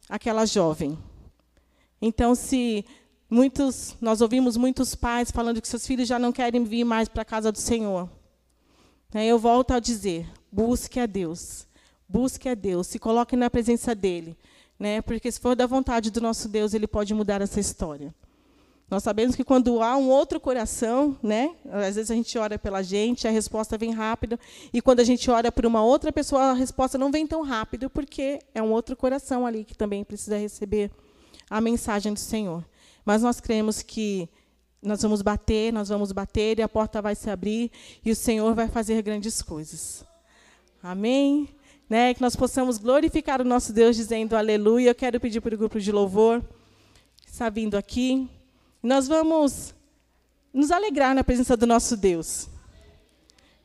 aquela 0.09 0.45
jovem. 0.47 0.99
Então, 2.01 2.35
se 2.35 2.85
muitos, 3.29 3.97
nós 4.01 4.21
ouvimos 4.21 4.57
muitos 4.57 4.95
pais 4.95 5.31
falando 5.31 5.61
que 5.61 5.69
seus 5.69 5.87
filhos 5.87 6.09
já 6.09 6.19
não 6.19 6.33
querem 6.33 6.65
vir 6.65 6.85
mais 6.85 7.09
para 7.09 7.23
a 7.23 7.25
casa 7.25 7.51
do 7.51 7.59
Senhor. 7.59 8.09
Né, 9.13 9.27
eu 9.27 9.39
volto 9.39 9.73
a 9.73 9.81
dizer: 9.81 10.29
busque 10.51 11.01
a 11.01 11.07
Deus. 11.07 11.67
Busque 12.09 12.49
a 12.49 12.55
Deus, 12.55 12.87
se 12.87 12.99
coloque 12.99 13.35
na 13.35 13.49
presença 13.49 13.95
dele, 13.95 14.37
né? 14.79 15.01
Porque 15.01 15.33
se 15.33 15.41
for 15.41 15.57
da 15.57 15.67
vontade 15.67 16.11
do 16.11 16.21
nosso 16.21 16.49
Deus, 16.49 16.75
ele 16.75 16.87
pode 16.87 17.15
mudar 17.15 17.41
essa 17.41 17.59
história. 17.59 18.15
Nós 18.95 19.03
sabemos 19.03 19.35
que 19.35 19.43
quando 19.43 19.83
há 19.83 19.97
um 19.97 20.09
outro 20.09 20.39
coração, 20.39 21.19
né? 21.21 21.57
Às 21.69 21.97
vezes 21.97 22.13
a 22.13 22.15
gente 22.15 22.39
ora 22.39 22.57
pela 22.57 22.81
gente, 22.81 23.27
a 23.27 23.31
resposta 23.33 23.77
vem 23.77 23.91
rápido, 23.91 24.39
e 24.73 24.81
quando 24.81 25.01
a 25.01 25.05
gente 25.05 25.29
ora 25.29 25.51
por 25.51 25.67
uma 25.67 25.83
outra 25.83 26.13
pessoa, 26.13 26.53
a 26.53 26.53
resposta 26.53 26.97
não 26.97 27.11
vem 27.11 27.27
tão 27.27 27.43
rápido, 27.43 27.91
porque 27.91 28.39
é 28.55 28.63
um 28.63 28.71
outro 28.71 28.95
coração 28.95 29.45
ali 29.45 29.65
que 29.65 29.77
também 29.77 30.05
precisa 30.05 30.39
receber 30.39 30.93
a 31.51 31.61
mensagem 31.61 32.13
do 32.13 32.21
Senhor. 32.21 32.65
Mas 33.05 33.21
nós 33.21 33.41
cremos 33.41 33.83
que 33.83 34.29
nós 34.81 35.03
vamos 35.03 35.23
bater, 35.23 35.73
nós 35.73 35.89
vamos 35.89 36.13
bater 36.13 36.61
e 36.61 36.63
a 36.63 36.69
porta 36.69 37.03
vai 37.03 37.17
se 37.17 37.29
abrir 37.29 37.73
e 38.05 38.13
o 38.13 38.17
Senhor 38.17 38.55
vai 38.55 38.69
fazer 38.69 39.03
grandes 39.03 39.43
coisas. 39.43 40.05
Amém? 40.81 41.49
Né? 41.91 42.15
Que 42.15 42.21
nós 42.21 42.37
possamos 42.37 42.79
glorificar 42.79 43.41
o 43.41 43.45
nosso 43.45 43.73
Deus 43.73 43.97
dizendo 43.97 44.37
aleluia. 44.37 44.91
Eu 44.91 44.95
quero 44.95 45.19
pedir 45.19 45.41
para 45.41 45.53
o 45.53 45.59
grupo 45.59 45.81
de 45.81 45.91
louvor 45.91 46.41
que 47.23 47.33
está 47.33 47.51
vindo 47.51 47.77
aqui. 47.77 48.31
Nós 48.85 49.09
vamos 49.09 49.75
nos 50.53 50.71
alegrar 50.71 51.15
na 51.15 51.25
presença 51.25 51.57
do 51.57 51.67
nosso 51.67 51.97
Deus. 51.97 52.51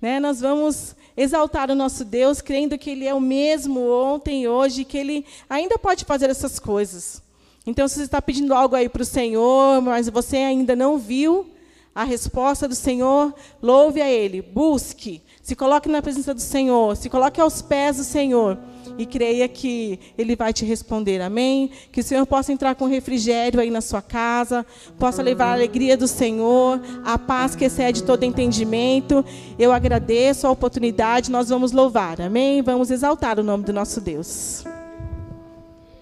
Né? 0.01 0.17
Nós 0.17 0.39
vamos 0.39 0.95
exaltar 1.17 1.69
o 1.69 1.75
nosso 1.75 2.05
Deus, 2.05 2.39
crendo 2.39 2.77
que 2.77 2.89
Ele 2.89 3.05
é 3.05 3.13
o 3.13 3.19
mesmo 3.19 3.81
ontem 3.81 4.43
e 4.43 4.47
hoje, 4.47 4.85
que 4.85 4.97
Ele 4.97 5.25
ainda 5.49 5.77
pode 5.77 6.05
fazer 6.05 6.29
essas 6.29 6.57
coisas. 6.57 7.21
Então, 7.67 7.85
se 7.85 7.95
você 7.95 8.03
está 8.03 8.21
pedindo 8.21 8.53
algo 8.53 8.77
aí 8.77 8.87
para 8.87 9.01
o 9.01 9.05
Senhor, 9.05 9.81
mas 9.81 10.07
você 10.07 10.37
ainda 10.37 10.73
não 10.73 10.97
viu 10.97 11.51
a 11.93 12.05
resposta 12.05 12.65
do 12.65 12.73
Senhor, 12.73 13.35
louve 13.61 14.01
a 14.01 14.09
Ele, 14.09 14.41
busque, 14.41 15.21
se 15.49 15.55
coloque 15.55 15.89
na 15.89 15.99
presença 15.99 16.31
do 16.31 16.39
Senhor, 16.39 16.95
se 16.95 17.09
coloque 17.09 17.41
aos 17.41 17.59
pés 17.59 17.97
do 17.97 18.03
Senhor 18.03 18.55
e 18.99 19.03
creia 19.03 19.47
que 19.47 19.99
Ele 20.15 20.35
vai 20.35 20.53
te 20.53 20.63
responder. 20.63 21.21
Amém? 21.21 21.71
Que 21.91 22.01
o 22.01 22.03
Senhor 22.03 22.23
possa 22.27 22.53
entrar 22.53 22.75
com 22.75 22.85
refrigério 22.85 23.59
aí 23.59 23.71
na 23.71 23.81
sua 23.81 23.99
casa, 23.99 24.63
possa 24.99 25.23
levar 25.23 25.45
a 25.45 25.53
alegria 25.53 25.97
do 25.97 26.07
Senhor, 26.07 26.79
a 27.03 27.17
paz 27.17 27.55
que 27.55 27.65
excede 27.65 28.03
todo 28.03 28.21
entendimento. 28.21 29.25
Eu 29.57 29.71
agradeço 29.71 30.45
a 30.45 30.51
oportunidade, 30.51 31.31
nós 31.31 31.49
vamos 31.49 31.71
louvar. 31.71 32.21
Amém? 32.21 32.61
Vamos 32.61 32.91
exaltar 32.91 33.39
o 33.39 33.43
nome 33.43 33.63
do 33.63 33.73
nosso 33.73 33.99
Deus. 33.99 34.63